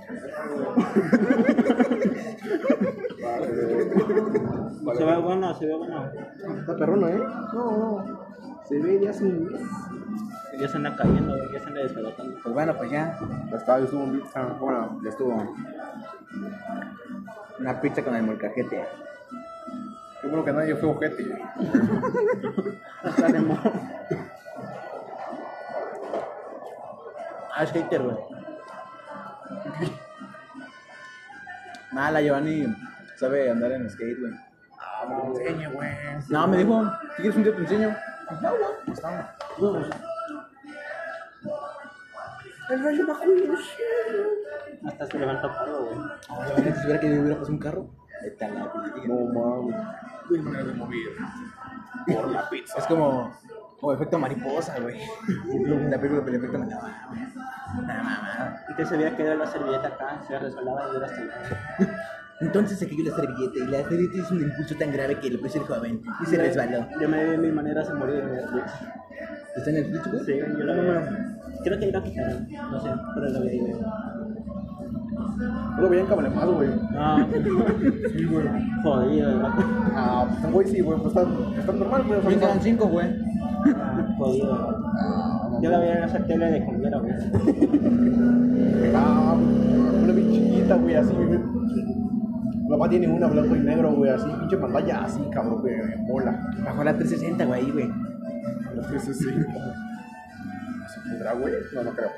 [4.97, 6.11] Se ve bueno, se ve bueno.
[6.61, 7.23] Está perrona, ¿eh?
[7.53, 8.21] No, no.
[8.67, 9.63] Se ve hace un mes.
[10.59, 11.37] Ya se anda cayendo.
[11.53, 12.39] Ya se anda despedatando.
[12.43, 13.19] Pues bueno, pues ya.
[13.51, 14.43] Ya estuve en pizza.
[14.61, 15.55] Bueno, Ya estuvo.
[17.59, 18.85] Una pizza con el molcajete.
[20.21, 21.27] Qué bueno que nadie fue ojete.
[23.05, 23.59] Hasta de mo-
[27.55, 28.17] Ah, skater, güey.
[31.93, 32.67] Nada, la Giovanni
[33.17, 34.33] sabe andar en skate, güey.
[34.79, 35.91] Ah, me lo enseñe, güey.
[36.29, 36.85] No, me dijo,
[37.17, 37.97] si quieres un día te enseño.
[38.41, 38.63] No, güey.
[38.93, 39.37] Está.
[42.71, 43.59] El rayo bajo el
[44.87, 45.99] Hasta se levantó paro, güey.
[46.29, 47.91] Obviamente, si hubiera que yo hubiera pasado un carro.
[48.25, 49.09] Está la pizza.
[49.09, 49.77] No mames.
[50.31, 50.99] Uy, manera de mover.
[52.07, 52.79] Por la pizza.
[52.79, 53.33] Es como,
[53.81, 55.01] como efecto mariposa, güey.
[55.89, 56.89] La película del efecto mariposa.
[57.87, 58.57] Nada, mamá.
[58.69, 62.01] Y que se había quedado la servilleta acá, se resbalaba y dura hasta
[62.41, 65.39] Entonces se cayó la servilleta y la servilleta hizo un impulso tan grave que le
[65.39, 66.87] puso el joven y se resbaló.
[67.01, 68.73] Yo me vi mil maneras de morir en Netflix.
[69.57, 70.25] ¿Está en el Netflix, güey?
[70.25, 70.81] Sí, yo lo vi.
[71.63, 73.59] Creo que lo quitaron, no sé, pero lo güey.
[73.59, 73.77] Yo
[75.79, 76.69] lo veía en cable más, güey.
[76.93, 77.27] No,
[78.13, 78.47] Sí, güey.
[78.83, 79.51] jodido, ¿verdad?
[79.95, 80.99] Ah, pues güey, sí, güey.
[80.99, 81.29] Pues está,
[81.59, 82.23] está normal, güey.
[82.27, 83.07] Me quedan cinco, güey.
[83.77, 84.77] Ah, Jodido, ¿verdad?
[85.01, 87.13] Ah, no, Yo la vi en esa tele de cumbiero, güey.
[88.95, 89.37] Ah,
[90.03, 91.39] una bien chiquita, güey, así, güey.
[91.39, 95.75] Mi papá tiene una blanco y negro, güey, así, pinche pantalla así, cabrón, güey,
[96.07, 96.41] mola.
[96.65, 97.89] Bajó la 360, güey, ahí, güey.
[98.77, 99.53] Los 360.
[100.89, 101.53] ¿Se podrá, güey?
[101.75, 102.11] No, no creo.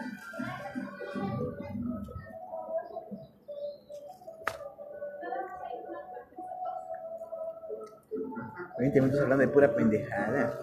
[8.83, 10.59] 20 minutos hablando de pura pendejada.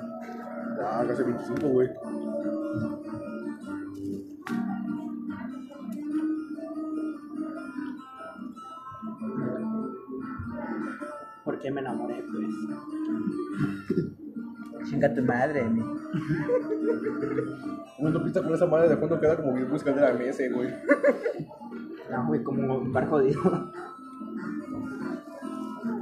[0.77, 1.89] Ya, casi 25, güey.
[11.45, 12.49] ¿Por qué me enamoré, pues?
[14.89, 15.79] Chinga tu madre, mi.
[17.99, 20.75] Una pizza con esa madre de fondo queda como bien busca de la MS, güey.
[22.12, 23.71] No, güey, como un bar jodido.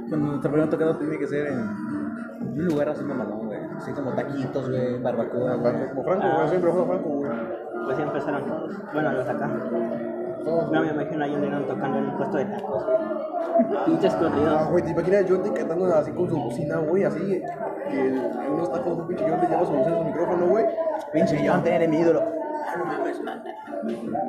[0.08, 1.58] Cuando nuestro primer tocado tiene que ser en
[2.40, 3.58] un lugar así mamalón, güey.
[3.76, 5.88] Así como taquitos, güey, barbacoa, güey.
[5.90, 7.30] Como Franco, güey, siempre fue Franco, güey.
[7.84, 8.74] Pues ya empezaron todos.
[8.92, 9.50] Bueno, los acá.
[10.44, 12.98] Todos, No me imagino a John tocando en un puesto de tacos, güey.
[13.86, 14.70] Pinches Ah, corridos.
[14.70, 17.42] güey, te imaginas a cantando así con su bocina, güey, así,
[17.90, 20.64] que en unos tacos un pinche Jonte lleva su bocina en su micrófono, güey.
[21.12, 22.22] Pinche John, eres mi ídolo.
[22.22, 23.42] Ah, no mames, man.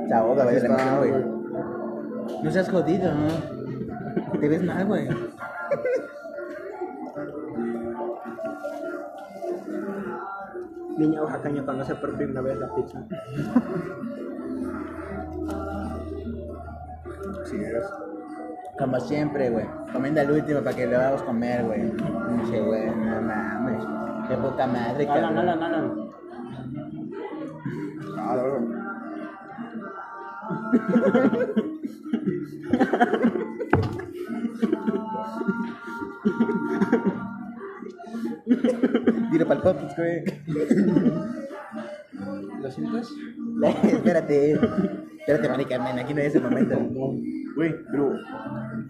[0.07, 2.43] Se ahoga, güey, de la emoción, güey.
[2.43, 4.39] No seas jodido, ¿no?
[4.39, 5.07] Te ves mal, güey.
[10.99, 13.01] Niña oaxaqueña conoce por primera vez la pizza.
[17.45, 17.85] Sí, eres.
[18.77, 19.65] Como siempre, güey.
[19.93, 21.89] Comiendo el último para que lo a comer, güey.
[21.89, 23.81] Pinche, güey, no mames.
[24.27, 25.49] Qué puta madre, Alan, cabrón.
[25.49, 26.11] Alan, Alan.
[28.17, 28.59] Ah, la verdad.
[39.31, 40.23] Dile pa'l Popix, güey.
[42.61, 43.09] ¿Lo sientes?
[43.83, 44.53] Espérate.
[45.19, 46.75] Espérate, Mari Carmen, aquí no es el momento.
[46.75, 47.13] No,
[47.55, 48.13] güey, pero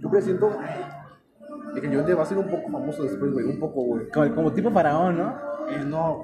[0.02, 0.52] yo presiento
[1.75, 4.10] de que Jonte va a ser un poco famoso después, güey, un poco, güey.
[4.10, 5.36] Como, como tipo faraón, ¿no?
[5.69, 6.23] Eh, no,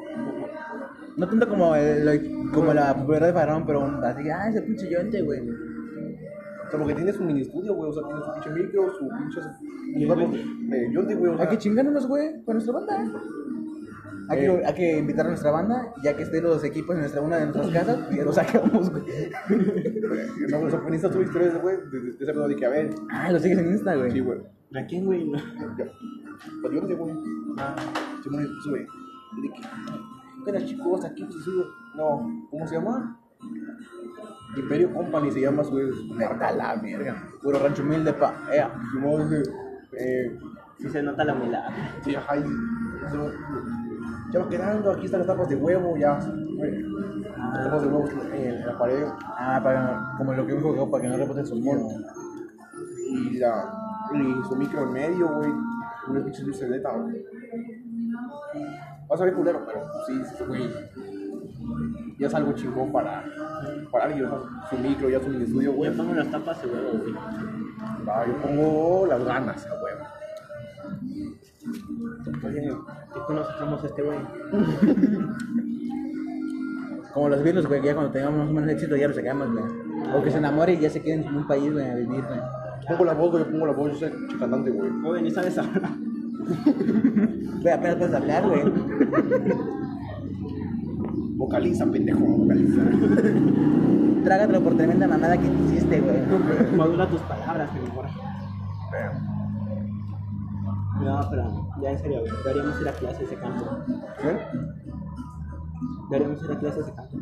[1.18, 4.90] No tanto como, el, lo- como la popularidad de faraón, pero así, ah, ese pinche
[4.90, 5.42] yonte, güey.
[5.50, 9.08] o sea, porque tiene su mini estudio, güey, o sea, tiene su pinche micro, su
[9.10, 9.40] pinche.
[9.98, 11.46] Eh, Jonte, güey, o sea.
[11.46, 13.14] Hay que chingarnos, güey, con nuestra banda.
[14.30, 14.64] Hay que, Eh.
[14.66, 17.46] hay que invitar a nuestra banda, ya que estén los equipos en nuestra, una de
[17.46, 19.04] nuestras casas, y los sacamos, güey.
[20.50, 22.90] No, o sea, en Insta sube historias, güey, de, ese pedo de que, a ver,
[23.12, 24.12] Ah, lo sigues en Insta, güey.
[24.12, 24.40] sí, güey.
[24.76, 25.26] ¿A quién, güey?
[25.30, 25.38] No.
[25.78, 25.86] Ya.
[26.62, 27.14] Pues yo no sé, güey.
[27.58, 27.76] Ah,
[28.24, 28.80] Simón sube.
[28.80, 29.62] De que,
[30.46, 31.06] ¿qué tal, chicos?
[31.06, 31.64] Aquí se sube.
[31.96, 33.20] No, ¿cómo se llama?
[34.58, 35.78] Imperio Company se llama su.
[36.16, 37.16] Neta la mierda.
[37.42, 38.34] Puro rancho humilde, pa.
[38.54, 38.72] Ea.
[38.92, 39.44] Simón, dice,
[39.98, 40.38] eh,
[40.78, 41.70] sí se nota la humildad.
[42.04, 42.36] sí, ajá,
[44.32, 46.18] Ya va quedando, aquí están las tapas de huevo, ya.
[46.18, 49.08] Las tapas de huevo en, la pared.
[49.38, 51.88] Ah, para, como lo que me jugó, para que no rebote el sonido.
[53.10, 55.52] Y, la, y su micro en medio, güey.
[56.08, 57.26] Unas pinches luces neta, güey.
[59.08, 60.70] Vas a ver culero, pero sí, sí, güey.
[62.18, 63.24] Ya es algo chingón para,
[63.92, 65.92] para alguien, o sea, su micro, ya su mini estudio, güey.
[65.92, 67.14] Yo pongo las tapas de huevo, güey.
[67.14, 70.05] Yo pongo las ganas, a huevo.
[72.44, 72.72] Oye,
[73.16, 74.18] ¿Y conocemos a este güey?
[77.14, 79.50] Como los virus, güey, que ya cuando tengamos más o menos éxito ya los sacamos,
[79.52, 79.64] güey.
[80.14, 82.40] O que se enamore y ya se queden en un país, güey, a vivir, güey.
[82.88, 84.92] pongo la voz, güey, pongo la voz, yo soy cantante, güey.
[85.02, 85.92] Joven, ¿y sabes hablar?
[87.62, 88.62] Güey, apenas puedes hablar, güey.
[91.38, 92.82] Vocaliza, pendejo, vocaliza.
[94.24, 96.18] Trágatelo por tremenda mamada que te hiciste, güey.
[96.78, 98.06] Madura tus palabras, mi amor.
[101.06, 102.24] No, pero ya en serio.
[102.44, 103.86] Deberíamos ir a clases de canto.
[104.20, 104.40] ¿Qué?
[106.10, 107.18] Deberíamos ir a clases de canto.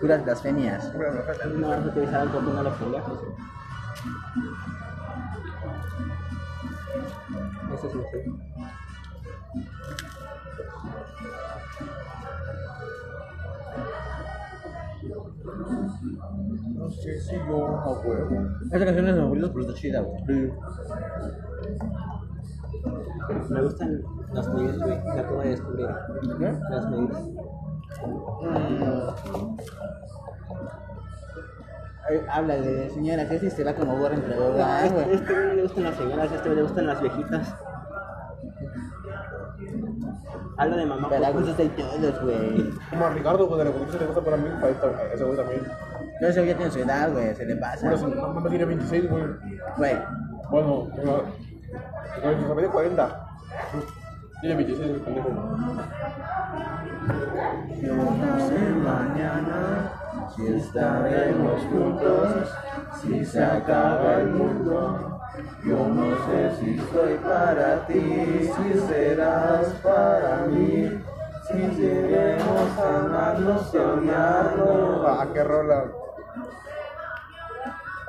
[0.00, 0.94] Puras blasfemias.
[0.94, 3.18] No vas a utilizar el botón a los pendejos.
[3.18, 3.32] güey.
[7.74, 8.02] Eso es lo
[17.00, 18.00] si yo, a.
[18.72, 20.52] Esta canción es de mis favoritos, pero está chida, güey.
[23.50, 25.02] Me gustan las medidas, güey.
[25.02, 25.88] Que acabo de descubrir.
[26.38, 26.52] ¿Qué?
[26.70, 27.28] Las medidas.
[32.08, 35.14] Ay, Háblale, señora, que si se va como gorra entre dos, ah, este, güey.
[35.14, 37.54] este güey le gustan las señoras, este güey le gustan las viejitas.
[40.56, 41.08] Habla de mamá.
[41.10, 42.70] Pero a por- gustos hay todos, güey.
[42.90, 45.36] Como a Ricardo, güey, de la conquista le gusta para mí, para esta, ese güey
[45.36, 45.62] también.
[46.20, 47.88] No, ese ya tiene su edad, güey, se le pasa.
[47.90, 49.24] Bueno, no tiene 26, güey.
[49.76, 49.96] Güey,
[50.50, 51.22] Bueno, no,
[52.48, 53.26] se me de 40.
[54.40, 55.28] Tiene 26, el pendejo.
[57.82, 59.92] yo no sé mañana
[60.34, 62.54] si estaremos juntos,
[63.00, 65.20] si se acaba el mundo.
[65.64, 71.00] Yo no sé si soy para ti, si serás para mí,
[71.46, 75.04] si lleguemos a amarnos y a odiarnos.
[75.06, 75.84] Ah, qué rola.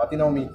[0.01, 0.49] A ti, Naomi.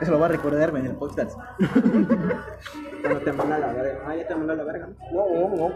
[0.00, 1.36] Eso lo va a recordar güey, en el podcast.
[3.02, 4.00] Cuando te manda la verga.
[4.06, 4.88] Ah, ya te mandó la verga.
[5.12, 5.68] No, no, no.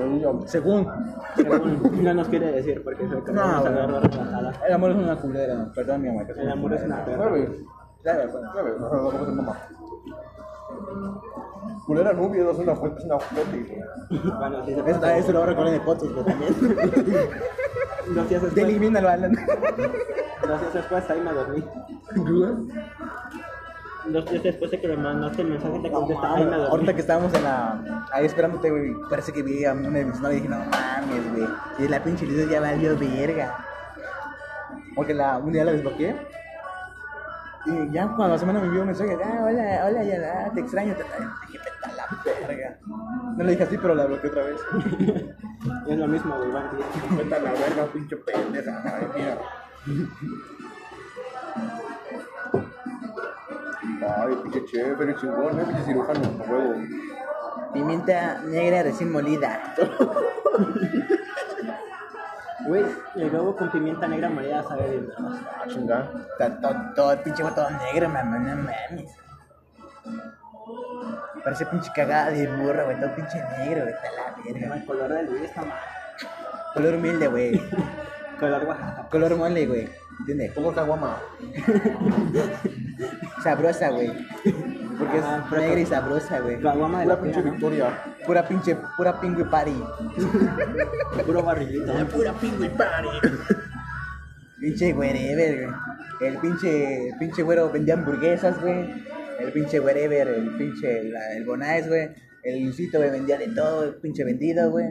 [0.00, 0.46] No.
[0.46, 0.88] Según,
[1.36, 4.52] Según, no nos quiere decir porque es el que No, retratada.
[4.66, 5.70] el amor es una culera.
[5.74, 6.26] Perdón, mi amor.
[6.34, 7.04] El amor es una.
[7.06, 7.64] Nueve.
[8.02, 8.52] Claro, bueno.
[8.78, 9.58] No, no, ¿cómo se llama?
[11.84, 13.84] Culera Nubia es una fuente, es una fuente.
[14.38, 16.54] Bueno, si se Eso, eso lo va a recordar en el podcast, güey, también.
[18.14, 19.32] Dos días después, Elimínalo, Alan.
[19.32, 21.64] dos días después ahí me dormí.
[24.06, 26.14] dos días después de que le mandaste el mensaje te me dormí.
[26.70, 28.06] ahorita que estábamos en la.
[28.12, 28.94] Ahí esperándote, güey.
[29.08, 31.48] Parece que vi a una de mis y dije, no mames, güey.
[31.78, 33.56] Y la pinche Lidia ya valió verga.
[34.94, 36.16] Porque la, un día la desbloqueé.
[37.66, 40.60] Y ya cuando la semana me envió un mensaje, ah, hola, hola, ya, ah, te
[40.60, 40.94] extraño.
[40.94, 42.78] Te, dije, vete la verga.
[43.36, 44.60] No le dije así, pero la bloqueé otra vez.
[45.86, 46.70] Es lo mismo, güey, van.
[47.18, 48.82] Vete a la verga, pinche pendeja.
[48.84, 49.38] Ay, mía.
[54.16, 56.74] Ay, pinche chévere, chingón, eh, pinche cirujano, huevo.
[57.74, 59.74] Pimienta negra recién molida.
[62.66, 62.84] Güey,
[63.16, 65.08] el huevo con pimienta negra molida sabe bien.
[65.18, 66.10] Ah, chingada.
[66.32, 69.10] Está todo, todo el pinche huevo todo negro, mamá, no mames.
[71.42, 73.00] Parece pinche cagada de burro, güey.
[73.00, 73.94] Todo pinche negro, güey.
[73.94, 74.76] Está la verga.
[74.76, 75.78] El color del Luis está mal.
[76.74, 77.60] Color humilde, güey.
[78.40, 79.08] Color Oaxaca.
[79.10, 79.88] Color mole, güey.
[80.20, 80.52] ¿Entiendes?
[80.52, 81.18] Como caguama.
[83.42, 84.12] Sabrosa, güey.
[85.00, 86.60] Porque es pero- negra y sabrosa, güey.
[86.60, 87.52] Caguama de Pura la pinche pena, ¿no?
[87.52, 88.04] victoria.
[88.26, 89.82] Pura pinche, pura pingüe party.
[91.26, 91.92] Puro barrilito.
[92.12, 93.08] Pura pingüe party.
[94.60, 95.74] pinche wherever, güey.
[96.30, 99.04] El pinche, pinche güero vendía hamburguesas, güey.
[99.38, 102.10] El pinche wherever, el pinche, la- el Bonais, güey.
[102.42, 104.86] El Lucito, güey, vendía de todo, el pinche vendido, güey.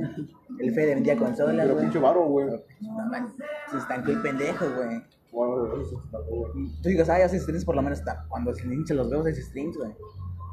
[0.59, 1.85] El Fede vendía consolas, Pero güey.
[1.85, 2.47] pinche varo, güey.
[2.81, 3.27] Mamá,
[3.71, 5.01] Se estancó el pendejo, güey.
[5.31, 6.53] Wow, eso está bueno.
[6.81, 9.27] Tú digas, ay, hace streams por lo menos hasta cuando se le hinchan los huevos
[9.27, 9.91] hace streams, güey.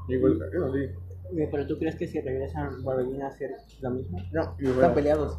[0.08, 0.80] Digo, eso sí.
[1.32, 4.18] Güey, Pero tú crees que si regresan vuelven a hacer lo mismo?
[4.32, 4.94] No, Están bueno.
[4.94, 5.38] peleados.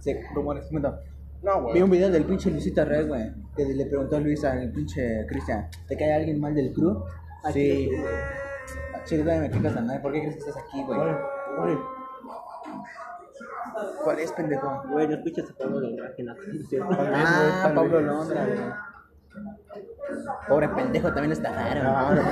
[0.00, 0.68] Sí, rumores.
[0.70, 0.94] Bueno,
[1.42, 1.82] No, vi güey.
[1.82, 3.32] un video del pinche Luisita Red, güey.
[3.56, 7.02] Que le preguntó a Luis al pinche Cristian, ¿te cae alguien mal del crew?
[7.52, 7.88] Sí.
[8.94, 10.00] Ah, todavía me quejas a nadie.
[10.00, 10.98] ¿Por qué crees que estás aquí, güey?
[10.98, 11.14] Güey,
[11.58, 11.78] güey.
[14.02, 14.82] ¿Cuál es, pendejo?
[14.88, 16.34] Güey, no escuchas a Pablo Londra, que no.
[16.82, 18.00] Ah, Pablo.
[18.00, 18.58] Londra, güey.
[20.48, 21.86] Pobre pendejo, también lo estafaron.
[21.86, 22.22] Ah, no.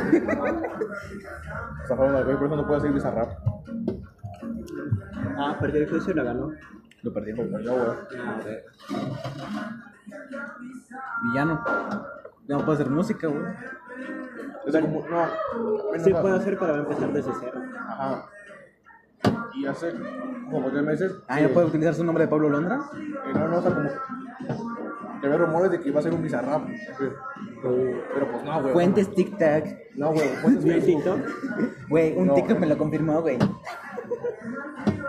[1.87, 3.30] Zafaron al güey, por eso no puede hacer bizarrap.
[5.37, 6.52] Ah, perdió el juicio y lo ganó.
[7.02, 7.11] Lo.
[7.11, 7.98] No, güey.
[8.18, 8.62] Ah, güey.
[11.24, 11.64] Villano.
[12.46, 13.42] Ya no puede hacer música, güey.
[14.66, 15.26] Es como, no.
[15.98, 17.62] Sí no, puedo hacer, pero va a empezar desde cero.
[17.76, 18.26] Ajá.
[19.57, 19.93] Y hace
[20.51, 21.12] como tres meses.
[21.29, 22.81] Ah, ¿ya puede utilizar su nombre de Pablo Londra?
[22.95, 23.88] eh, no, no, o sea, como.
[25.21, 26.67] Que había rumores de que iba a ser un bizarrap.
[27.62, 28.73] Pero pues no, güey.
[28.73, 29.64] Fuentes TikTok.
[29.97, 30.29] No, güey.
[30.43, 30.64] Fuentes.
[31.88, 32.35] Güey, un No.
[32.35, 33.38] TikTok me lo confirmó, güey.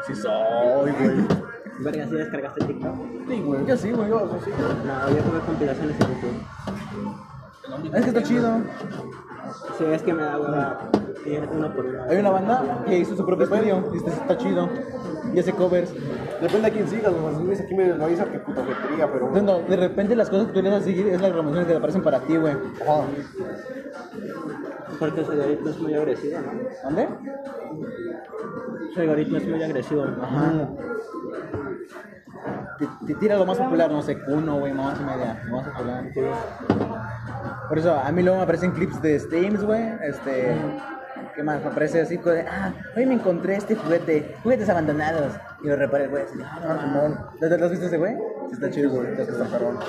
[0.06, 1.28] Sí soy, güey.
[1.80, 2.96] Verga, ¿sí descargaste TikTok?
[3.28, 3.66] Sí, güey.
[3.66, 4.10] Yo sí, güey.
[4.10, 4.52] Yo sí.
[4.86, 7.26] No, yo tuve compilaciones en YouTube.
[7.94, 8.62] Es que está chido.
[9.78, 10.90] Sí, es que me da hueva
[11.26, 12.04] ir uno por uno.
[12.10, 14.70] Hay una banda que hizo su propio estudio y este está chido.
[15.34, 15.94] Y hace covers.
[16.42, 17.14] Depende de quién sigas.
[17.38, 19.32] Si ves aquí me lo avisa que puta fetería, pero.
[19.32, 21.74] No, no, de repente las cosas que tú le a seguir es las recomendaciones que
[21.74, 22.54] te aparecen para ti, güey.
[22.54, 23.04] Ajá.
[25.00, 26.52] Porque su algoritmo es muy agresivo, ¿no?
[26.84, 27.08] ¿Dónde?
[28.94, 30.04] Su algoritmo es muy agresivo.
[30.22, 30.70] Ajá.
[32.78, 35.42] Te, te tira lo más popular, no sé, uno, güey, más y media.
[35.46, 36.06] Lo más popular.
[37.68, 39.84] Por eso, a mí luego me aparecen clips de Steams, güey.
[40.04, 40.56] Este.
[41.36, 41.62] ¿Qué más?
[41.62, 45.34] Me aparece así, de, ah, hoy me encontré este juguete, juguetes abandonados.
[45.64, 46.24] Y lo reparé, güey.
[46.24, 47.20] Así, ah, no, Simón.
[47.42, 48.14] ¿Lo, lo has visto ese, güey?
[48.48, 49.20] Sí, está chido, güey.
[49.20, 49.80] Está, perrón.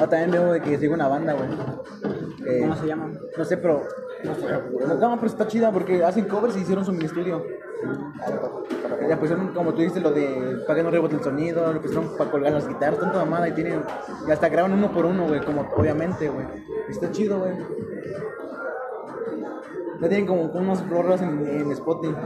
[0.00, 1.48] Ah, también veo de que sigo una banda, güey.
[2.46, 3.10] Eh, ¿Cómo se llama?
[3.36, 3.82] No sé, pero.
[4.24, 7.44] No, pero está chida porque hacen covers y hicieron su mini estudio.
[9.08, 12.16] Ya pusieron, como tú dices, lo de para que no rebote el sonido, lo pusieron
[12.16, 13.82] para colgar las guitarras, tanta mamada y tienen.
[14.26, 16.46] Y hasta graban uno por uno, güey, como obviamente, güey.
[16.88, 17.52] Está chido, güey.
[20.00, 22.16] Ya tienen como unos rolas en, en Spotify.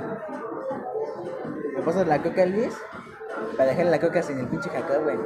[1.77, 2.77] ¿Me pasas la coca, Luis?
[3.57, 5.17] Para dejarle la coca sin el pinche jacá, güey.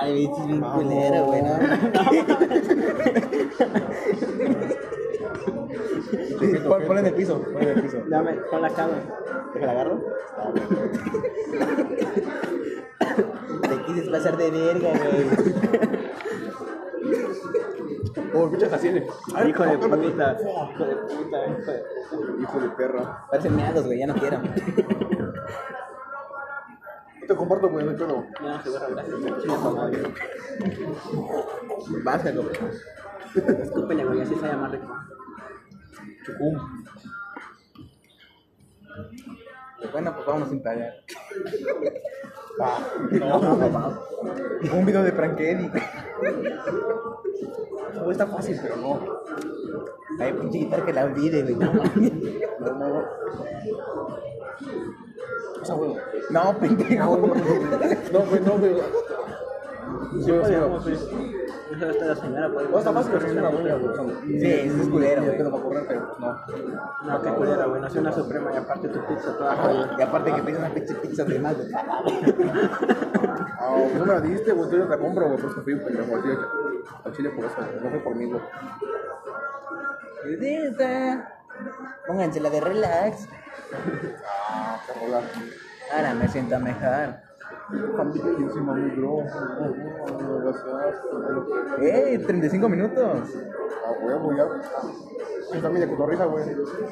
[0.00, 1.50] Ay, es bien culero, güey, ¿no?
[6.40, 7.98] Sí, pon- ponla en el piso, ponla en el piso.
[8.08, 8.92] Dame, con la cama.
[9.54, 10.00] ¿Deja la agarro?
[13.62, 15.26] Te quieres pasar de verga, güey.
[18.34, 19.96] Oh, escuchas así Hijo de puta.
[20.02, 22.42] Hijo de puta, hijo de.
[22.42, 23.26] Hijo de perra.
[23.30, 24.38] Parecen meados, güey, ya no quiero.
[27.20, 28.24] No te comparto, güey, no quiero.
[28.40, 29.16] No se borra, gracias.
[33.34, 34.86] Escúpele, güey, así se llama rico.
[36.24, 36.84] Chucum.
[39.92, 40.94] Bueno, pues vamos sin pagar.
[42.60, 42.78] Ah,
[43.10, 44.00] no, mamá.
[44.72, 45.70] Un video de Frank Eddy.
[47.94, 49.22] No está fácil, pero no.
[50.20, 51.56] Ay, pinche guitarra que la olvide, güey.
[51.56, 51.72] No.
[51.72, 53.04] No, no.
[55.60, 55.96] O sea, güey.
[56.30, 57.16] No, pendejo.
[58.12, 58.74] No, güey, no, güey.
[60.10, 61.36] Sí, Sí, podríamos, sí, güey.
[61.72, 62.68] Eso está la señora, pues.
[62.70, 63.72] No, está fácil, pero es una güey.
[63.72, 65.36] o Sí, es culero, y güey.
[65.38, 66.40] que no va a correr, pero no.
[67.04, 67.80] No, qué culera, güey.
[67.80, 69.96] No es una suprema y aparte tu pizza toda jodida.
[69.98, 71.70] Y aparte que pides una pinche pizza de más, güey.
[73.98, 76.22] No me la diste, güey, tú te la compro, güey, pues te fui, pendejo, al
[76.22, 76.38] chile,
[77.04, 78.42] al chile por eso, no fue por mí, güey.
[80.22, 81.38] Judita,
[82.06, 83.28] Pónganse la de relax.
[84.54, 85.20] Ah, qué rola.
[85.94, 87.14] Ahora me siento mejor.
[87.96, 89.18] Familia bro.
[91.80, 92.18] ¡Ey!
[92.18, 93.18] 35 minutos.
[93.86, 95.60] Ah, huevo, ya.
[95.60, 96.44] También de cotorriza, güey.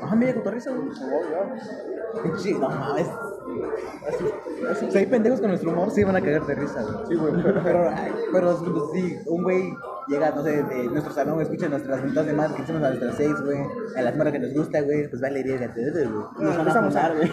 [0.02, 0.88] Ajá, mira, cotorriza, güey.
[0.88, 2.58] Oh, ya.
[2.58, 3.08] No mames.
[4.90, 7.06] Si hay pendejos con nuestro humor, sí van a cagar de risa, güey.
[7.08, 7.32] Sí, güey.
[7.64, 9.74] Pero, ay, pero pues, sí, un güey
[10.08, 13.16] llega, no sé, de nuestro salón, escucha nuestras ventas de más que hicimos a nuestras
[13.16, 13.58] seis, güey.
[13.96, 16.46] A las morras que nos gusta, güey, pues vale, ir a todo, güey.
[16.46, 17.32] Nos van a güey.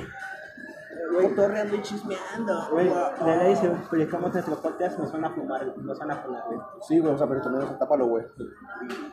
[1.23, 2.67] Cotorreando y chismeando.
[2.71, 6.43] Güey, de ley, si publicamos nuestro podcast, nos van a fumar, nos van a fumar,
[6.47, 6.59] güey.
[6.81, 8.25] Sí, güey, o sea, pero también, sea, tápalo, güey.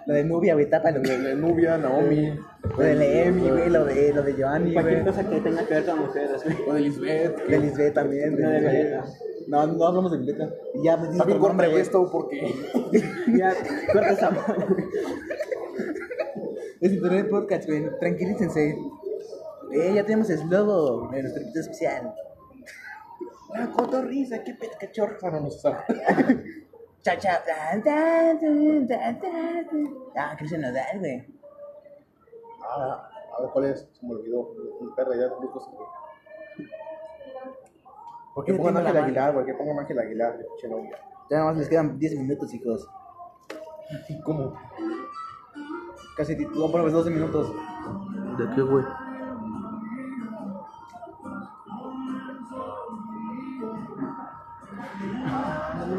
[0.07, 2.39] Lo de Nubia, güey, tápalo, Lo de Nubia, Naomi.
[2.77, 5.75] Lo de la Emi, güey, lo de, lo de Giovanni, Cualquier cosa que tenga que
[5.75, 6.67] ver con mujeres, güey.
[6.67, 7.47] Lo de Lisbeth.
[7.47, 8.41] De Lisbeth también.
[8.41, 9.05] Lo de Violeta.
[9.49, 10.51] No, no hablamos de Violeta.
[10.83, 12.55] Ya me dices otro nombre, esto porque.
[13.37, 13.55] Ya,
[13.93, 14.67] corta esa madre.
[16.81, 17.99] Es internet podcast, güey.
[17.99, 18.77] Tranquilícense.
[19.75, 22.14] Eh, ya tenemos el logo de nuestro episodio especial.
[23.57, 25.83] Ah, cotorriza, qué pedo, qué chorra, no nos sabe.
[27.03, 27.43] Cha cha.
[27.45, 29.95] tan, tan, tan, tan, tan.
[30.16, 31.27] Ah, Cristian Nodal, güey.
[32.68, 34.51] Ah, a ver cuál es, se me olvidó.
[34.81, 35.89] Un perro ya, busco güey.
[38.35, 39.07] ¿Por Que qué pongan tengo la Ángel mano?
[39.07, 40.99] Aguilar, güey, que pongan Ángel Aguilar, che novia.
[41.31, 42.89] Ya nada más les quedan 10 minutos, hijos.
[44.09, 44.55] ¿Y cómo?
[46.16, 47.53] Casi, no, por 12 minutos.
[48.39, 48.85] ¿De qué, güey?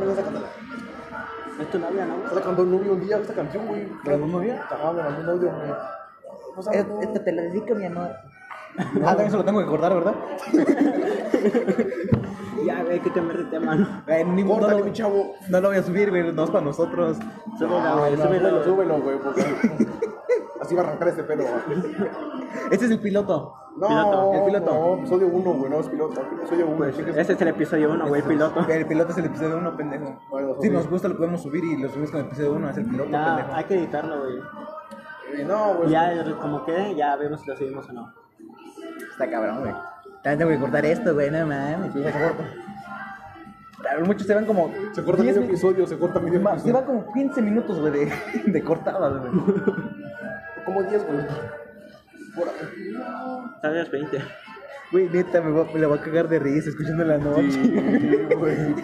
[0.05, 0.33] Me la sacan.
[1.61, 2.15] Es tu novia, ¿no?
[2.23, 3.87] Está sacando un novio un día esta canción, güey.
[4.03, 4.53] ¿Me mandó un novio?
[4.69, 5.71] Ajá, me mandó un audio, güey.
[6.57, 7.01] O sea, Es- no.
[7.01, 8.09] Esta te la dedico, mi amor.
[8.77, 8.83] Ah,
[9.15, 10.15] también se lo tengo que cortar, ¿verdad?
[12.65, 14.03] Ya, güey, hay que cambiar de tema, ¿no?
[14.07, 15.35] Eh, ni- no, Córtale, lo, mi chavo.
[15.49, 16.33] no lo voy a subir, güey.
[16.33, 17.17] No es para nosotros.
[17.59, 18.63] Súbelo, Ah, güey, no, súbelo.
[18.63, 19.45] súbelo, güey, porque
[20.61, 21.85] así va a arrancar este pedo, güey.
[22.71, 23.53] Este es el piloto.
[23.77, 24.73] No, Piloto, el piloto.
[24.73, 26.21] No, episodio 1, güey, no es piloto.
[26.21, 28.65] Episodio 1, Pues, este es el episodio 1, güey, piloto.
[28.69, 30.19] El piloto es el episodio 1, pendejo.
[30.29, 32.69] Bueno, Si nos gusta, lo podemos subir y lo subimos con el episodio 1.
[32.69, 33.53] Es el piloto, Ya, pendejo.
[33.53, 34.37] hay que editarlo, güey.
[35.33, 35.89] Eh, no, güey.
[35.89, 38.13] Ya, como quede, ya vemos si lo subimos o no.
[39.11, 39.73] Está cabrón, güey.
[40.23, 41.29] También tengo que cortar esto, güey.
[41.31, 41.91] No mames.
[41.91, 42.43] Sí, se corta.
[43.81, 44.71] Claro, muchos se van como.
[44.93, 46.73] Se corta 10 medio mi- episodio, se corta medio Se episodio.
[46.73, 48.13] va como 15 minutos, güey, de,
[48.51, 49.31] de cortadas, güey.
[50.65, 51.19] Como 10, güey.
[52.35, 52.49] Por.
[53.61, 54.21] Tal vez 20.
[54.91, 57.51] Güey, neta, me, va, me la voy a cagar de risa escuchando la noche.
[57.51, 58.75] Sí, güey.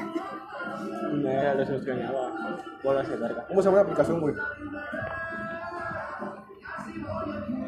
[1.14, 2.58] Me los extrañaba.
[2.84, 3.45] Bolas de verga.
[3.47, 4.36] ¿Cómo se llama la aplicación, güey?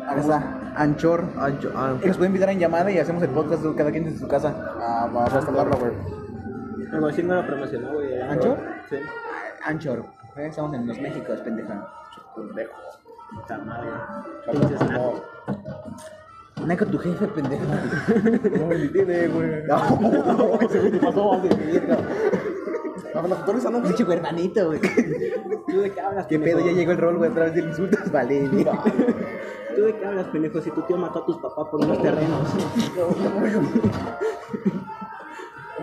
[0.07, 1.25] Ahí está, Anchor.
[1.37, 1.71] Ancho,
[2.03, 4.53] Y nos pueden invitar en llamada y hacemos el podcast cada quien desde su casa.
[4.79, 5.91] Ah, vamos a instalarlo, güey.
[6.91, 8.21] El güey no lo promocionó, güey.
[8.21, 8.57] ¿Ancho?
[8.89, 8.97] Sí.
[9.63, 10.05] Anchor.
[10.35, 11.87] Eh, Estamos en los Méxicos, pendeja.
[12.35, 12.73] Pendejo.
[13.35, 13.89] Puta madre.
[14.53, 14.69] No.
[14.69, 15.21] nacos.
[16.65, 17.63] Naco tu jefe, pendeja.
[17.65, 19.63] No me tiene, güey.
[19.67, 21.33] No, ese güey te pasó.
[21.33, 21.37] A
[23.21, 23.83] ver, la cotorriza, ¿no?
[23.83, 24.79] Pinche hermanito, güey.
[25.67, 26.59] ¿Tú de qué hablas, ¿Qué pedo?
[26.59, 28.11] Ya llegó el rol, güey, otra vez del insultos.
[28.11, 28.49] Vale,
[29.75, 30.61] ¿Tú de qué hablas, pendejo?
[30.61, 32.47] Si tu tío mató a tus papás por unos terrenos.
[32.95, 33.07] No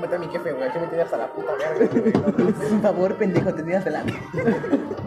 [0.01, 0.71] mete a mi jefe, güey.
[0.73, 2.49] Que me tiene hasta la puta verga, güey.
[2.65, 4.03] Es un favor, pendejo, te tiras de la.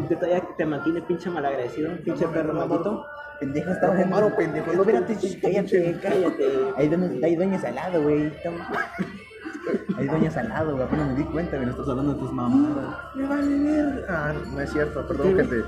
[0.07, 3.05] Te, todavía te mantiene pinche malagradecido, pinche perro maldito.
[3.39, 4.71] Pendejo, estaba No, Maro, pendejo.
[4.73, 6.45] No, espérate, cállate, cállate.
[6.77, 8.31] Hay, doña- hay doñas al lado, güey.
[8.43, 8.69] Toma.
[9.97, 10.83] Hay doñas al lado, güey.
[10.83, 12.95] Apenas me di cuenta no estás hablando de tus mamadas.
[13.15, 14.05] Me vale ver.
[14.09, 15.63] Ah, no es cierto, perdón, gente.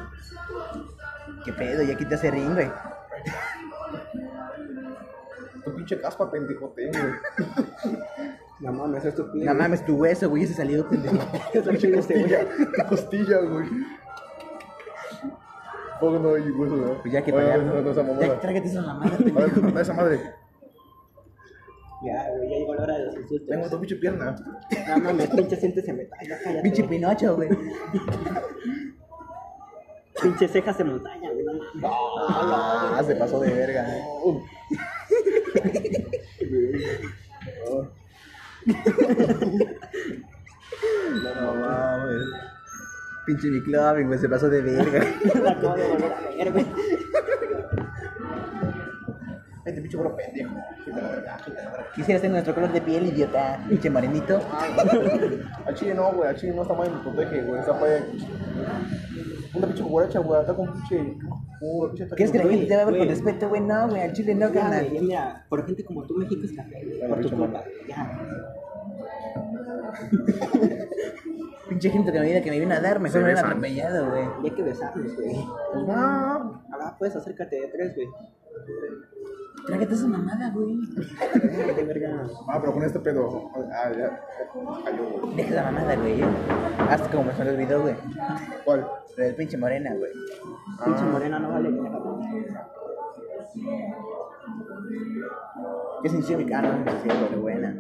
[1.44, 1.84] ¿Qué pedo?
[1.84, 2.72] Ya quitaste ring, güey.
[5.64, 7.14] Tu pinche caspa, pendejo, te, güey.
[8.60, 11.18] No mames, es tu No mames, tu hueso, güey, ese salió, pendejo.
[11.70, 13.68] Pinche Costilla, tu costilla, güey.
[16.00, 17.02] Poco no hay hueso, ¿no?
[17.02, 19.80] Pues ya que Oye, pagar, no, no, esa Ya, trágate esa mamada, A ver, pendejo.
[19.80, 20.20] esa madre.
[22.04, 23.48] Ya, güey, ya llegó la hora de los insultos.
[23.50, 24.36] Tengo tu pinche pierna.
[24.88, 26.62] No mames, pinche siente se me ya cállate.
[26.64, 27.50] Pinche Pinocho, güey.
[30.22, 31.84] Pinche cejas de montaña, güey, no mames.
[31.84, 33.86] Ah, se pasó de verga.
[34.24, 34.42] Uh.
[41.24, 42.26] No mames.
[43.26, 45.04] Pinche clubbing, güey, se pasó de verga.
[45.44, 46.66] La acabo de volver a ver, güey.
[49.66, 50.56] Este pinche bro pendejo.
[51.96, 53.60] Quisieras tener nuestro color de piel, idiota.
[53.68, 54.40] Pinche morenito.
[55.66, 57.62] A Chile no, güey, a Chile no está mal me protege, güey.
[57.62, 58.04] Esa fue
[59.56, 61.18] una pinche guaracha, güey, está con pinche.
[61.60, 63.62] pinche ¿Quieres que la gente te va a ver con respeto, güey?
[63.62, 64.88] No, güey, al chile no, carnal.
[64.88, 67.10] güey, mira, por gente como tú, México es café, güey.
[67.10, 68.20] Por tu culpa, ya.
[71.70, 73.46] Pinche gente que me viene, que me viene a dar, mejor me besan.
[73.48, 74.26] atropellado, güey.
[74.44, 75.36] Y hay que besarnos, güey.
[75.74, 76.62] Pues va.
[76.72, 78.08] Ahora puedes acércate de tres, güey.
[79.68, 80.78] Trágate esa mamada, güey.
[81.76, 82.28] De verga.
[82.48, 83.50] Ah, pero con este pedo.
[83.74, 84.22] Ah, ya.
[84.54, 85.36] Güey.
[85.36, 86.22] Deja la mamada, güey.
[86.90, 87.96] Hasta como se me olvidó, güey.
[88.64, 88.88] ¿Cuál?
[89.18, 90.12] Lo del pinche morena, güey.
[90.84, 91.10] Pinche Ah.
[91.12, 92.00] morena no vale mierda.
[96.04, 96.70] ¿Qué sencillo mi cara?
[96.78, 97.76] No, sí, güey, buena.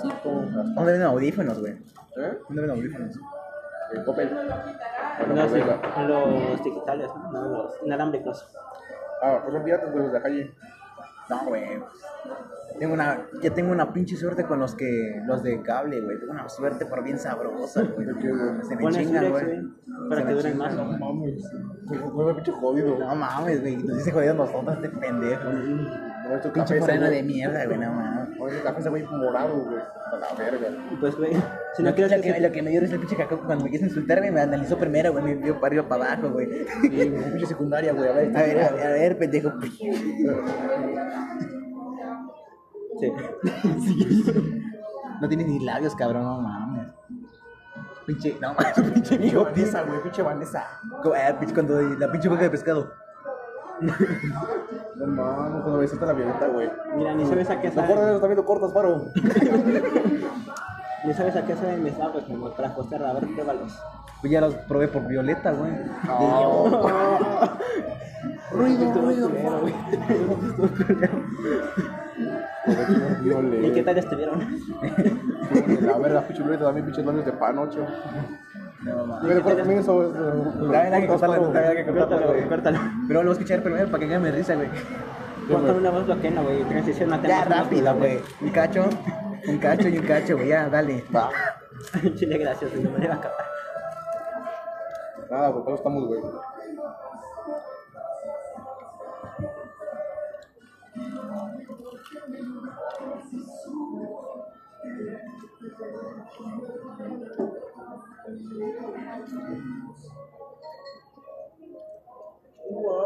[0.00, 0.08] Sí.
[0.24, 1.72] ¿Dónde venden audífonos, güey?
[1.72, 2.38] ¿Eh?
[2.48, 3.18] ¿Dónde venden audífonos?
[3.92, 4.28] El Coppel.
[4.28, 5.76] Pues, venga.
[6.08, 7.30] los digitales, ¿no?
[7.32, 8.48] No, los inalámbricos.
[9.22, 10.54] Ah, pues son piratas, güey, los de la calle.
[11.28, 11.64] No, güey.
[12.78, 16.18] Tengo una, ya tengo una pinche suerte con los que, los de cable, güey.
[16.18, 18.06] Tengo una suerte por bien sabrosa, güey.
[18.06, 18.62] ¿De qué, güey?
[18.64, 19.44] Se me chingan, güey.
[19.44, 19.62] güey,
[20.08, 20.74] para que duren más.
[20.74, 21.44] No mames.
[21.86, 22.98] Un pinche jodido.
[22.98, 23.76] No mames, güey.
[23.76, 25.44] Nos dice jodido nosotros, este pendejo.
[25.44, 27.22] No, esto Pinche ese, de güey.
[27.22, 28.40] mierda, güey, no mames.
[28.40, 29.78] Oye, el café ese güey morado, güey.
[29.78, 30.68] A la verga.
[30.90, 31.32] Y pues, güey,
[31.76, 33.40] si no Lo, quieres lo que que, lo que me dio risa el pinche cacao
[33.44, 36.30] cuando me quiso insultar, güey, me analizó primero, güey, me vio para arriba para abajo,
[36.30, 36.48] güey.
[36.82, 36.88] Sí,
[37.32, 38.08] pinche secundaria, güey.
[38.08, 39.52] A ver, A ver, a, a ver, pendejo.
[43.00, 43.12] Sí.
[45.20, 46.88] No tienes ni labios, cabrón, no mames.
[48.04, 49.44] Pinche, no mames, pinche viejo.
[49.44, 50.02] Vanessa, güey.
[50.02, 50.66] Pinche Vanessa.
[51.02, 52.92] Como, pinche, cuando la pinche boca de pescado.
[53.80, 56.68] No mames, cuando besaste a la violeta, güey.
[56.96, 58.10] Mira, ni sabes a qué ¿Te acuerdas de sabe.
[58.10, 59.06] eso también lo cortas, paro?
[61.04, 63.04] Ni sabes a qué sabe mi güey, como para acostar.
[63.04, 63.78] A ver, pruébalos.
[64.20, 65.70] Pues ya los probé por violeta, güey.
[68.50, 69.74] Ruido, ruido, culero, güey.
[73.66, 74.62] ¿Y qué tal estuvieron?
[75.82, 77.86] La verga, pinche violeta también, pinches labios de panocho.
[78.82, 79.24] No mames.
[79.24, 80.10] Me recuerda también eso.
[80.10, 82.48] También hay que cortarlo, hay que cortarlo, güey.
[82.48, 82.78] córtalo.
[83.08, 84.68] Pero lo voy a escuchar primero para que quede risa, güey.
[85.48, 86.62] Cuéntame una voz loquena, güey.
[86.64, 88.20] Transición a Ya, rápido, güey.
[88.40, 88.84] Un cacho,
[89.46, 90.48] un cacho y un cacho, güey.
[90.48, 91.04] Ya, dale.
[91.14, 91.30] Va.
[92.16, 92.82] Chile, gracias, güey.
[92.82, 93.44] No me iba a acabar.
[95.30, 96.20] Nada, pues para eso estamos, güey.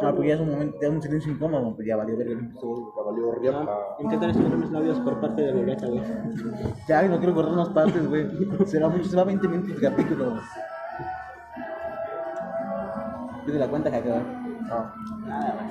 [0.02, 2.28] No, pues ya es un momento, ya es un silencio incómodo, pues ya valió ver
[2.28, 3.68] el Ya valió.
[3.98, 6.02] ¿En qué tal estuvieron mis labios por parte de Violeta, güey?
[6.86, 8.26] Ya, no quiero cortar más partes, güey.
[8.66, 10.34] Será mucho, se va 20 minutos de capítulo.
[13.44, 14.22] Pide la cuenta que acaba.
[14.70, 14.94] Ah,
[15.26, 15.66] Nada.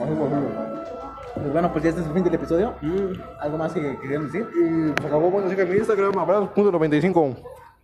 [1.35, 2.73] Pues bueno, pues ya este es el fin del episodio.
[2.81, 3.13] Mm.
[3.39, 4.47] ¿Algo más que querían decir?
[4.55, 7.37] Y se acabó, bueno, así que mi Instagram, abrazos.95.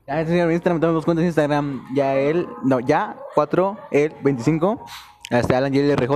[0.08, 1.86] Ya, este señor, en Instagram tenemos dos cuentas de Instagram.
[1.94, 4.84] Ya él, no, ya, 4, él, 25.
[5.30, 6.16] Hasta Alan y el RJ.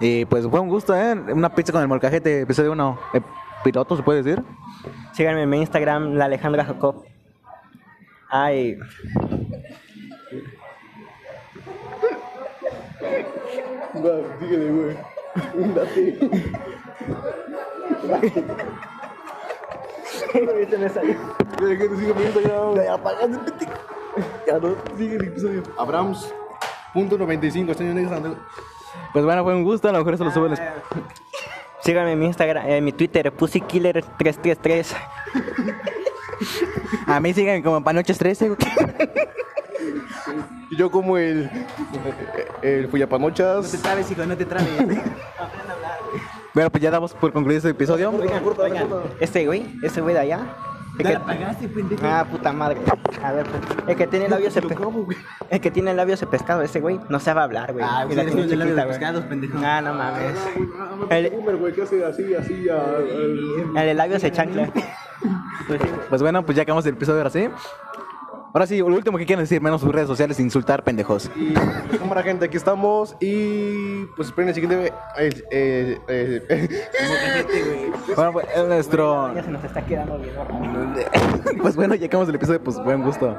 [0.00, 1.12] Y pues fue un gusto, ¿eh?
[1.12, 2.98] Una pizza con el molcajete, episodio 1.
[3.14, 3.20] Eh,
[3.64, 4.44] piloto, se puede decir.
[5.12, 7.04] Síganme en mi Instagram, la Alejandra Jacob.
[8.30, 8.78] Ay,
[13.94, 14.96] Va, síguele, güey.
[15.74, 16.18] Date.
[20.70, 21.16] se me salió.
[21.58, 22.74] Que te mi Instagram.
[22.76, 23.66] Ya apagaste.
[24.46, 25.62] Ya no, sigue el episodio.
[25.78, 26.47] Abrams.95,
[27.90, 28.34] en Instagram.
[29.12, 29.88] Pues bueno, fue un gusto.
[29.88, 30.50] A lo mejor eso lo suben.
[30.50, 30.70] después.
[31.82, 34.94] Síganme en mi Instagram, en mi Twitter, PussyKiller333.
[37.06, 38.48] A mí siguen como Panoches 13.
[38.48, 38.58] güey.
[40.70, 41.48] Y yo como el...
[42.62, 43.70] El No Fuyapanochas.
[43.70, 44.68] te trabes, hijo, no te trabes.
[46.52, 48.10] bueno, pues ya damos por concluido este episodio.
[48.10, 48.86] Oigan, oigan,
[49.20, 50.40] este güey, este güey de allá.
[50.98, 52.02] El que- la apagaste, pendejo.
[52.06, 52.80] Ah, puta madre.
[53.22, 54.76] A ver, pues, el que tiene labios de pe-
[55.50, 57.84] El que tiene labios de pescado, ese güey, no sabe hablar, güey.
[57.88, 58.98] Ah, Y la eres tiene el de labios de güey.
[58.98, 59.58] pescados, pendejo.
[59.64, 60.34] Ah, no mames.
[61.10, 62.96] El El, boomer, güey, que hace así, así, a...
[62.98, 64.68] el de labios de chancla.
[65.66, 67.48] Pues Pues bueno, pues ya acabamos el episodio ahora sí.
[68.52, 71.30] Ahora sí, lo último que quieren decir, menos sus redes sociales, insultar pendejos.
[71.36, 78.32] Y pues, cámara gente, aquí estamos y pues esperen el siguiente eh, eh, eh, Bueno,
[78.32, 79.34] pues es nuestro.
[79.34, 80.34] ya se nos está quedando bien.
[81.60, 83.36] Pues bueno, ya acabamos el episodio, pues buen gusto.